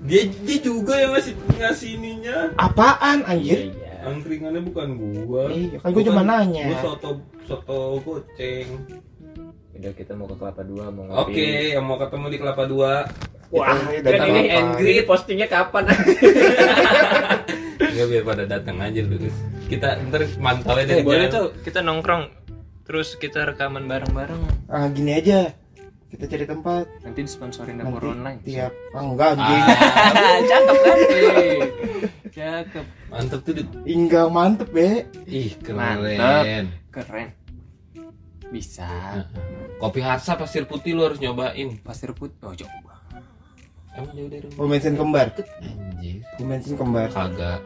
Dia 0.00 0.22
dia 0.42 0.58
juga 0.58 0.96
yang 0.96 1.12
ngasih 1.14 1.34
ngasih 1.60 1.88
ininya. 1.94 2.36
Apaan 2.56 3.20
iya 3.22 3.30
anjir? 3.30 3.58
iya 3.70 3.92
angkringannya 4.00 4.64
bukan 4.64 4.88
gua. 4.96 5.52
Iya, 5.52 5.76
kan 5.78 5.92
gua 5.92 6.02
cuma 6.02 6.22
nanya. 6.24 6.64
gua 6.72 6.78
soto 6.80 7.20
soto 7.50 7.78
goceng 8.00 8.68
udah 9.74 9.92
kita 9.92 10.12
mau 10.14 10.24
ke 10.24 10.36
kelapa 10.36 10.62
dua 10.62 10.86
mau 10.88 11.02
oke 11.18 11.34
ngopi 11.34 11.74
yang 11.74 11.82
mau 11.82 11.96
ketemu 11.96 12.26
di 12.28 12.38
kelapa 12.38 12.62
dua 12.64 12.92
wah 13.50 13.74
kan 13.74 14.22
ini 14.22 14.40
apa? 14.46 14.54
angry 14.56 14.94
postingnya 15.02 15.48
kapan 15.48 15.90
Enggak 17.80 18.06
biar 18.06 18.22
pada 18.22 18.44
datang 18.46 18.76
aja 18.78 19.02
dulu 19.02 19.26
kita 19.66 19.98
ntar 20.04 20.22
mantau 20.36 20.74
aja 20.74 20.84
dari 20.84 20.94
Eh, 20.94 21.02
boleh 21.02 21.26
jalan. 21.26 21.32
tuh 21.32 21.46
kita 21.60 21.80
nongkrong 21.80 22.24
terus 22.84 23.16
kita 23.16 23.42
rekaman 23.44 23.84
bareng-bareng 23.84 24.40
Ah, 24.66 24.86
gini 24.86 25.10
aja. 25.12 25.50
Kita 26.06 26.26
cari 26.26 26.42
tempat. 26.44 26.86
nanti 27.00 27.22
disponsorin 27.22 27.78
Nanti 27.78 27.86
dapur 27.88 28.02
online 28.08 28.38
tiap 28.42 28.72
ah, 28.92 29.02
enggak 29.04 29.28
anjing. 29.32 29.62
cakep 30.50 30.76
kan 30.76 30.98
cakep 32.36 32.84
mantep 33.08 33.40
tuh 33.40 33.52
Dit. 33.54 33.68
Enggak 33.84 34.26
mantep, 34.28 34.68
Be. 34.68 35.06
ih 35.24 35.50
Mantep. 35.56 35.64
keren 35.64 36.64
keren 36.90 37.26
bisa. 38.50 38.90
Kopi 39.80 40.04
harsa 40.04 40.36
pasir 40.36 40.66
putih 40.68 40.92
lu 40.92 41.06
harus 41.06 41.18
nyobain. 41.22 41.78
Pasir 41.80 42.12
putih 42.12 42.36
oh 42.44 42.54
coba 42.54 42.90
emang 44.00 44.14
jauh 44.16 44.28
dari 44.30 44.46
rumah? 44.46 44.66
Bensin 44.70 44.94
kembar. 44.96 45.28
anjir. 45.60 46.16
Pom 46.38 46.46
bensin 46.48 46.74
kembar. 46.78 47.06
kagak. 47.10 47.60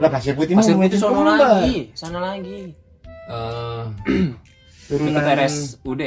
Lah 0.00 0.08
pasir 0.08 0.34
putih 0.36 0.54
mah 0.56 0.64
pasir 0.64 0.76
putih 0.76 0.98
sono 0.98 1.22
kembar. 1.24 1.38
lagi 1.38 1.78
sana 1.96 2.18
lagi. 2.20 2.72
Eh. 3.30 3.84
Turunan 4.90 5.22
dekat 5.22 5.46
RSUD 5.46 6.02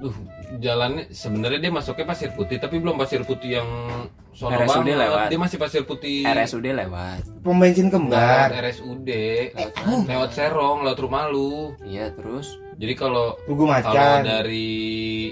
Duh, 0.00 0.16
jalannya 0.58 1.08
sebenarnya 1.08 1.60
dia 1.60 1.72
masuknya 1.72 2.04
pasir 2.04 2.30
putih 2.32 2.56
tapi 2.56 2.76
belum 2.76 2.96
pasir 2.96 3.22
putih 3.22 3.56
yang 3.56 3.68
sono 4.32 4.52
RSUD 4.54 4.84
banget. 4.84 4.96
lewat. 4.98 5.26
Dia 5.28 5.40
masih 5.40 5.56
pasir 5.56 5.82
putih 5.82 6.24
RSUD 6.24 6.66
lewat 6.66 7.20
pom 7.40 7.56
bensin 7.56 7.88
kembar. 7.88 8.52
RSUD 8.52 9.08
lewat 10.04 10.30
Serong, 10.32 10.82
lewat 10.82 10.98
rumah 10.98 11.26
lu. 11.26 11.72
iya 11.82 12.10
terus 12.10 12.58
Jadi 12.74 12.92
kalau 12.92 13.38
Tugu 13.44 13.64
kalau 13.64 14.24
dari 14.24 15.30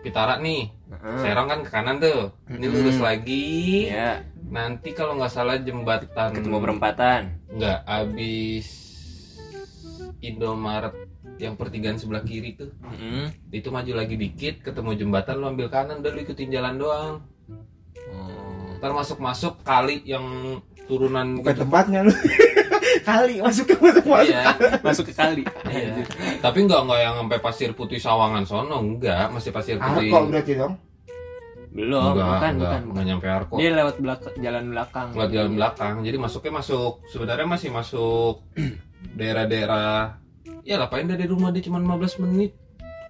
Pitara 0.00 0.40
nih, 0.40 0.64
Heeh. 0.88 1.18
Serong 1.20 1.44
kan 1.44 1.60
ke 1.60 1.68
kanan 1.68 2.00
tuh. 2.00 2.32
Ini 2.48 2.56
Mm-mm. 2.62 2.72
lurus 2.72 2.98
lagi. 2.98 3.92
iya 3.92 4.24
Nanti 4.48 4.90
kalau 4.90 5.14
nggak 5.14 5.28
salah 5.28 5.60
jembatan 5.60 6.32
ketemu 6.32 6.56
perempatan 6.58 7.20
Nggak, 7.52 7.78
abis 7.84 8.66
Indomaret 10.20 10.94
yang 11.40 11.56
pertigaan 11.56 11.96
sebelah 11.96 12.20
kiri 12.20 12.56
tuh. 12.56 12.70
Heeh. 12.84 13.32
Itu 13.52 13.72
maju 13.72 13.92
lagi 13.96 14.16
dikit, 14.20 14.60
ketemu 14.60 14.96
jembatan 14.96 15.40
lu 15.40 15.48
ambil 15.48 15.72
kanan, 15.72 16.04
udah 16.04 16.12
lu 16.12 16.20
ikutin 16.20 16.52
jalan 16.52 16.76
doang. 16.76 17.14
Oh. 18.12 18.76
Ntar 18.80 18.92
masuk-masuk 18.92 19.60
kali 19.64 20.04
yang 20.04 20.24
turunan 20.84 21.40
Bukan 21.40 21.52
gitu. 21.52 21.62
tempatnya 21.64 22.00
lu. 22.04 22.12
Kali 23.00 23.38
masuk 23.40 23.64
ke 23.70 23.74
masuk 23.80 24.04
masuk. 24.04 24.34
Iya. 24.34 24.44
masuk 24.82 25.04
ke 25.08 25.14
kali 25.14 25.42
Iya. 25.70 26.04
Tapi 26.42 26.58
nggak 26.66 26.80
nggak 26.84 27.00
yang 27.00 27.14
sampai 27.22 27.38
pasir 27.38 27.70
putih 27.72 28.02
Sawangan 28.02 28.44
sono, 28.44 28.82
enggak, 28.82 29.30
masih 29.30 29.54
pasir 29.54 29.76
putih. 29.78 30.10
Arko 30.10 30.28
berarti 30.28 30.52
dong. 30.58 30.74
belum 31.70 32.02
enggak, 32.02 32.26
bukan 32.26 32.50
enggak, 32.50 32.50
bukan 32.58 32.82
enggak 32.90 33.04
nyampe 33.06 33.26
Arko. 33.30 33.54
dia 33.62 33.70
lewat 33.70 33.96
belakang 34.02 34.34
jalan 34.42 34.64
belakang 34.74 35.06
Lewat 35.14 35.30
jalan 35.30 35.52
belakang. 35.54 35.94
Jadi 36.02 36.16
masuknya 36.18 36.52
masuk 36.58 36.92
sebenarnya 37.14 37.46
masih 37.46 37.68
masuk 37.70 38.34
daerah-daerah 39.12 40.16
Ya 40.60 40.76
ngapain 40.76 41.04
dari 41.04 41.24
rumah 41.24 41.48
dia 41.48 41.62
cuma 41.62 41.78
15 41.78 42.20
menit. 42.20 42.52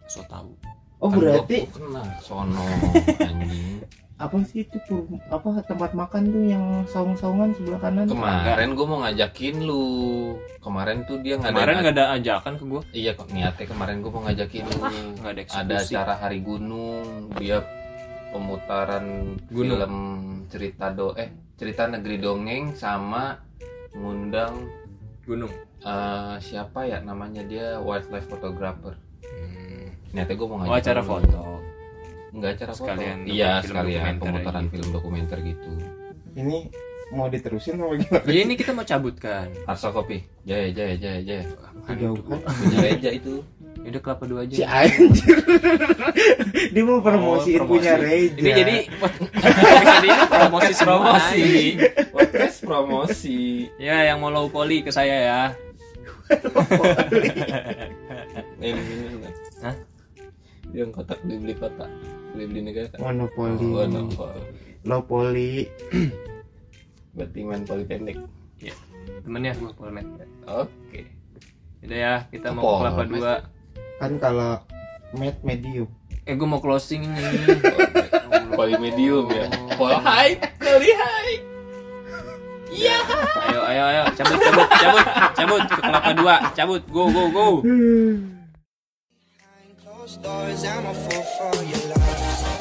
so 0.07 0.23
tahu 0.25 0.55
Oh 0.99 1.09
Kan 1.09 1.17
berarti 1.19 1.65
gua 1.65 1.75
kena 1.75 2.03
sono 2.21 2.61
anjing. 3.25 3.81
apa 4.15 4.37
sih 4.45 4.61
itu 4.61 4.77
pur- 4.85 5.09
apa 5.27 5.65
tempat 5.65 5.91
makan 5.93 6.29
tuh 6.29 6.45
yang 6.45 6.65
saung-saungan 6.85 7.57
sebelah 7.57 7.81
kanan? 7.81 8.05
Kemarin 8.05 8.71
gue 8.71 8.85
mau 8.85 9.01
ngajakin 9.01 9.65
lu. 9.65 9.85
Kemarin 10.59 11.09
tuh 11.09 11.17
dia 11.19 11.35
nggak 11.35 11.49
kemarin 11.51 11.75
nggak 11.81 11.95
ada 11.97 12.07
ajakan 12.15 12.53
ke 12.55 12.65
gua 12.67 12.83
Iya 12.93 13.11
kok 13.15 13.33
niatnya 13.33 13.65
kemarin 13.65 13.97
gue 13.99 14.11
mau 14.11 14.21
ngajakin 14.21 14.65
lu. 14.67 14.79
ada 15.25 15.41
ada 15.41 15.75
acara 15.75 16.15
hari 16.19 16.39
gunung 16.41 17.07
dia 17.35 17.65
pemutaran 18.29 19.07
Gunung. 19.49 19.73
film 19.73 19.95
cerita 20.47 20.93
do 20.93 21.17
eh 21.17 21.29
cerita 21.57 21.87
negeri 21.87 22.17
dongeng 22.19 22.75
sama 22.75 23.41
ngundang 23.91 24.69
gunung? 25.31 25.53
Eh, 25.81 26.35
siapa 26.41 26.85
ya? 26.85 26.99
Namanya 27.01 27.43
dia 27.43 27.79
wildlife 27.79 28.27
photographer. 28.27 28.99
Niatnya 30.11 30.35
gue 30.35 30.45
mau 30.45 30.57
oh 30.57 30.61
ngajak 30.67 30.83
acara 30.83 31.01
lu. 31.01 31.09
foto. 31.09 31.43
Enggak 32.31 32.51
acara 32.57 32.73
Sekalian 32.73 33.19
foto 33.21 33.31
iya 33.33 33.51
sekalian 33.61 34.03
dokumenter 34.13 34.21
pemutaran 34.21 34.63
gitu. 34.63 34.73
film 34.73 34.89
dokumenter 34.91 35.39
gitu. 35.41 35.71
Ini 36.33 36.57
mau 37.11 37.27
diterusin 37.27 37.75
apa 37.75 37.95
gimana? 37.97 38.23
Iya 38.25 38.41
ini 38.41 38.55
kita 38.55 38.71
mau 38.71 38.83
cabut 38.83 39.15
kan? 39.17 39.47
Harsa 39.65 39.91
kopi. 39.91 40.23
Jaya 40.43 40.71
jaya 40.71 40.95
jaya 40.95 41.21
jaya. 41.21 41.45
Kejauhan. 41.81 42.39
punya 42.39 42.79
reja 42.85 43.11
itu. 43.13 43.35
Udah 43.81 44.01
kelapa 44.01 44.25
dua 44.27 44.45
aja. 44.45 44.53
Si 44.53 44.63
anjir. 44.63 45.39
Dia 46.75 46.83
mau 46.85 47.01
promosiin 47.01 47.57
Oh, 47.57 47.65
promosi. 47.65 47.81
punya 47.81 47.93
Reja. 47.97 48.37
ini 48.37 48.51
jadi 48.53 48.77
jadi 49.95 50.07
ini 50.07 50.25
promosi 50.29 50.73
promosi 50.77 51.45
promosi 52.71 53.67
ya 53.83 54.07
yang 54.07 54.23
mau 54.23 54.31
low 54.31 54.47
poly 54.47 54.87
ke 54.87 54.95
saya 54.95 55.17
ya 55.19 55.43
Eh, 58.61 58.71
ini, 58.71 58.79
ini. 58.79 59.31
Hah? 59.59 59.75
Yang 60.71 61.03
kotak 61.03 61.19
beli 61.27 61.43
beli 61.43 61.55
kotak, 61.59 61.91
beli 62.31 62.47
monopoli 63.01 63.59
Oh, 63.59 63.83
monopoli. 63.83 64.43
low 64.87 65.03
poli 65.03 65.67
Berarti 67.19 67.39
main 67.43 67.67
poli 67.67 67.83
pendek. 67.83 68.19
temennya 69.25 69.57
sama 69.57 69.73
Polmed 69.75 70.07
Oke. 70.47 71.09
udah 71.83 71.99
ya 71.99 72.15
kita 72.29 72.53
mau 72.53 72.63
ke 72.63 72.73
kelapa 72.85 73.03
dua 73.09 73.33
kan 73.97 74.13
kalau 74.21 74.61
med 75.11 75.35
medium 75.41 75.89
eh 76.23 76.37
gue 76.37 76.45
mau 76.45 76.61
closing 76.61 77.09
nih 77.09 77.25
Poli 78.57 78.77
medium 78.77 79.25
ya. 79.33 79.49
Poli 79.75 79.97
high, 79.97 80.35
poli 80.61 80.91
high. 80.93 81.50
Ayo 82.71 83.61
ayo 83.67 83.83
ayo. 83.91 84.03
Cabut 84.15 84.39
cabut 84.39 84.69
cabut. 84.71 85.07
Cabut. 85.35 85.63
Ke 85.67 85.81
kelapa 85.83 86.11
dua. 86.15 86.37
Cabut. 86.55 86.83
Go 86.91 87.11
go 87.11 87.25
go. 87.31 87.47
Closed 89.81 90.23
doors, 90.23 90.65
I'm 90.65 90.87
a 90.87 90.95
fool 90.95 91.23
for 91.39 91.55
your 91.65 91.83
love. 91.93 92.60